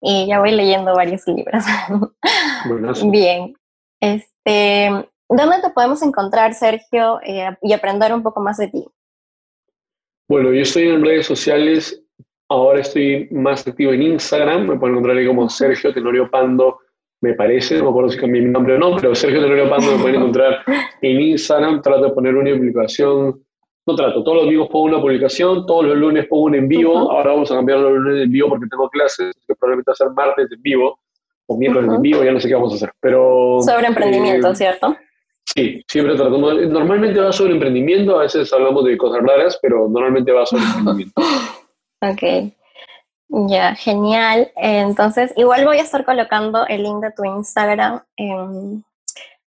y 0.00 0.26
ya 0.26 0.40
voy 0.40 0.50
leyendo 0.50 0.94
varios 0.94 1.26
libros. 1.28 1.64
Bien. 3.04 3.54
Este, 4.00 4.90
¿Dónde 5.28 5.60
te 5.62 5.70
podemos 5.70 6.02
encontrar, 6.02 6.54
Sergio, 6.54 7.20
eh, 7.24 7.56
y 7.62 7.72
aprender 7.72 8.12
un 8.12 8.22
poco 8.22 8.40
más 8.40 8.56
de 8.56 8.68
ti? 8.68 8.84
Bueno, 10.28 10.52
yo 10.52 10.62
estoy 10.62 10.88
en 10.88 11.04
redes 11.04 11.26
sociales, 11.26 12.02
ahora 12.48 12.80
estoy 12.80 13.28
más 13.30 13.66
activo 13.66 13.92
en 13.92 14.02
Instagram, 14.02 14.68
me 14.68 14.78
pueden 14.78 14.94
encontrar 14.94 15.16
ahí 15.16 15.26
como 15.26 15.48
Sergio 15.48 15.92
Tenorio 15.92 16.30
Pando, 16.30 16.78
me 17.20 17.34
parece, 17.34 17.78
no 17.78 17.84
me 17.84 17.90
acuerdo 17.90 18.10
si 18.10 18.18
cambié 18.18 18.42
mi 18.42 18.50
nombre 18.50 18.74
o 18.74 18.78
no, 18.78 18.96
pero 18.96 19.14
Sergio 19.14 19.40
Tenorio 19.40 19.68
Pando 19.68 19.92
me 19.92 19.98
pueden 19.98 20.16
encontrar 20.16 20.64
en 21.00 21.20
Instagram, 21.20 21.82
trato 21.82 22.04
de 22.04 22.10
poner 22.10 22.34
una 22.34 22.50
publicación, 22.50 23.42
no 23.86 23.96
trato, 23.96 24.22
todos 24.22 24.44
los 24.44 24.50
días 24.50 24.68
pongo 24.68 24.86
una 24.86 25.00
publicación, 25.00 25.66
todos 25.66 25.86
los 25.86 25.96
lunes 25.96 26.26
pongo 26.28 26.44
un 26.44 26.54
en 26.54 26.68
vivo, 26.68 27.10
ahora 27.10 27.32
vamos 27.32 27.50
a 27.50 27.56
cambiar 27.56 27.80
los 27.80 27.92
lunes 27.92 28.24
en 28.24 28.30
vivo 28.30 28.48
porque 28.48 28.66
tengo 28.70 28.88
clases, 28.90 29.34
que 29.46 29.54
probablemente 29.54 29.90
va 29.90 29.92
a 29.92 29.96
ser 29.96 30.10
martes 30.10 30.52
en 30.52 30.62
vivo, 30.62 30.98
o 31.46 31.56
miércoles 31.56 31.90
en 31.92 32.02
vivo, 32.02 32.22
ya 32.22 32.32
no 32.32 32.40
sé 32.40 32.48
qué 32.48 32.54
vamos 32.54 32.72
a 32.72 32.76
hacer, 32.76 32.92
pero... 33.00 33.58
Sobre 33.60 33.86
emprendimiento, 33.86 34.50
eh, 34.50 34.54
¿cierto? 34.54 34.96
Sí, 35.54 35.84
siempre 35.86 36.16
tratamos. 36.16 36.54
Normalmente 36.68 37.20
va 37.20 37.32
sobre 37.32 37.52
emprendimiento, 37.52 38.18
a 38.18 38.22
veces 38.22 38.52
hablamos 38.52 38.84
de 38.84 38.96
cosas 38.96 39.22
raras, 39.22 39.58
pero 39.60 39.88
normalmente 39.88 40.32
va 40.32 40.46
sobre 40.46 40.64
emprendimiento. 40.64 41.20
ok. 42.00 42.52
Ya, 43.48 43.74
genial. 43.74 44.50
Entonces, 44.56 45.32
igual 45.36 45.64
voy 45.64 45.78
a 45.78 45.82
estar 45.82 46.04
colocando 46.04 46.66
el 46.66 46.82
link 46.82 47.02
de 47.02 47.12
tu 47.12 47.24
Instagram 47.24 48.02
en, 48.16 48.84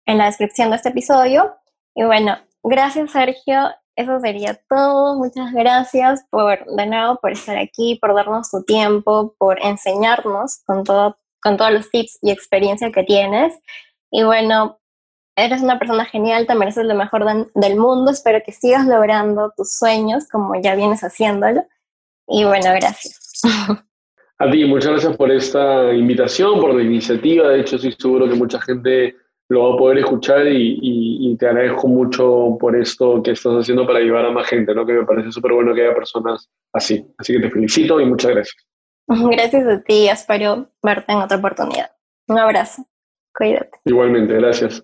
en 0.05 0.17
la 0.17 0.25
descripción 0.25 0.69
de 0.69 0.77
este 0.77 0.89
episodio. 0.89 1.55
Y 1.93 2.03
bueno, 2.03 2.37
gracias 2.63 3.11
Sergio. 3.11 3.69
Eso 3.95 4.19
sería 4.19 4.59
todo. 4.69 5.15
Muchas 5.15 5.53
gracias 5.53 6.25
por, 6.29 6.65
de 6.65 6.85
nuevo, 6.85 7.17
por 7.21 7.31
estar 7.31 7.57
aquí, 7.57 7.97
por 8.01 8.13
darnos 8.13 8.51
tu 8.51 8.63
tiempo, 8.63 9.33
por 9.37 9.63
enseñarnos 9.63 10.61
con, 10.65 10.83
todo, 10.83 11.17
con 11.41 11.55
todos 11.55 11.71
los 11.71 11.89
tips 11.89 12.19
y 12.21 12.31
experiencia 12.31 12.91
que 12.91 13.03
tienes. 13.03 13.57
Y 14.11 14.23
bueno, 14.23 14.79
Eres 15.35 15.61
una 15.61 15.77
persona 15.77 16.05
genial, 16.05 16.47
te 16.47 16.55
mereces 16.55 16.85
lo 16.85 16.95
mejor 16.95 17.25
del 17.53 17.75
mundo. 17.75 18.11
Espero 18.11 18.39
que 18.45 18.51
sigas 18.51 18.85
logrando 18.85 19.51
tus 19.55 19.77
sueños 19.77 20.27
como 20.31 20.59
ya 20.61 20.75
vienes 20.75 21.01
haciéndolo. 21.01 21.65
Y 22.27 22.45
bueno, 22.45 22.71
gracias. 22.71 23.41
A 24.37 24.51
ti, 24.51 24.65
muchas 24.65 24.91
gracias 24.91 25.15
por 25.15 25.31
esta 25.31 25.93
invitación, 25.93 26.59
por 26.59 26.73
la 26.73 26.83
iniciativa. 26.83 27.49
De 27.49 27.61
hecho, 27.61 27.77
estoy 27.77 27.93
seguro 27.93 28.27
que 28.27 28.35
mucha 28.35 28.59
gente 28.59 29.15
lo 29.47 29.69
va 29.69 29.75
a 29.75 29.77
poder 29.77 29.99
escuchar 29.99 30.47
y, 30.47 31.35
te 31.37 31.47
agradezco 31.47 31.87
mucho 31.87 32.57
por 32.59 32.75
esto 32.75 33.21
que 33.21 33.31
estás 33.31 33.53
haciendo 33.53 33.85
para 33.85 33.99
ayudar 33.99 34.25
a 34.25 34.31
más 34.31 34.47
gente, 34.47 34.73
¿no? 34.73 34.85
que 34.85 34.93
me 34.93 35.05
parece 35.05 35.31
súper 35.31 35.53
bueno 35.53 35.73
que 35.73 35.83
haya 35.83 35.95
personas 35.95 36.49
así. 36.73 37.05
Así 37.17 37.33
que 37.33 37.39
te 37.39 37.51
felicito 37.51 37.99
y 37.99 38.05
muchas 38.05 38.31
gracias. 38.31 38.65
Gracias 39.07 39.67
a 39.67 39.83
ti, 39.83 40.09
espero 40.09 40.69
verte 40.81 41.11
en 41.11 41.19
otra 41.19 41.37
oportunidad. 41.37 41.91
Un 42.27 42.39
abrazo, 42.39 42.87
cuídate. 43.35 43.79
Igualmente, 43.85 44.33
gracias. 44.33 44.83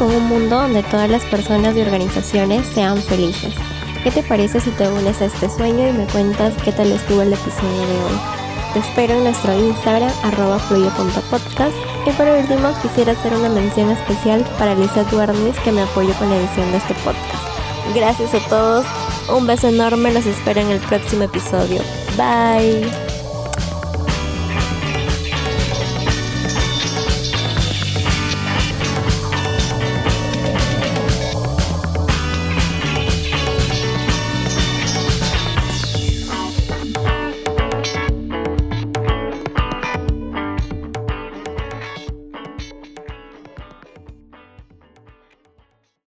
Con 0.00 0.14
un 0.14 0.28
mundo 0.28 0.56
donde 0.56 0.82
todas 0.82 1.10
las 1.10 1.22
personas 1.24 1.76
y 1.76 1.82
organizaciones 1.82 2.66
sean 2.66 2.96
felices. 2.96 3.52
¿Qué 4.02 4.10
te 4.10 4.22
parece 4.22 4.58
si 4.58 4.70
te 4.70 4.88
unes 4.88 5.20
a 5.20 5.26
este 5.26 5.50
sueño 5.50 5.90
y 5.90 5.92
me 5.92 6.06
cuentas 6.06 6.54
qué 6.64 6.72
tal 6.72 6.90
estuvo 6.90 7.20
el 7.20 7.34
episodio 7.34 7.86
de 7.86 8.04
hoy? 8.04 8.18
Te 8.72 8.78
espero 8.78 9.12
en 9.18 9.24
nuestro 9.24 9.52
Instagram, 9.52 10.10
arroba 10.22 10.58
fluyo.podcast. 10.58 11.76
Y 12.06 12.10
por 12.12 12.28
último, 12.28 12.72
quisiera 12.80 13.12
hacer 13.12 13.34
una 13.34 13.50
mención 13.50 13.90
especial 13.90 14.42
para 14.58 14.74
Lisa 14.74 15.04
Duernis, 15.04 15.58
que 15.58 15.72
me 15.72 15.82
apoyó 15.82 16.14
con 16.14 16.30
la 16.30 16.36
edición 16.36 16.72
de 16.72 16.78
este 16.78 16.94
podcast. 16.94 17.44
Gracias 17.94 18.32
a 18.32 18.48
todos, 18.48 18.86
un 19.28 19.46
beso 19.46 19.68
enorme, 19.68 20.14
los 20.14 20.24
espero 20.24 20.62
en 20.62 20.70
el 20.70 20.80
próximo 20.80 21.24
episodio. 21.24 21.82
Bye. 22.16 23.09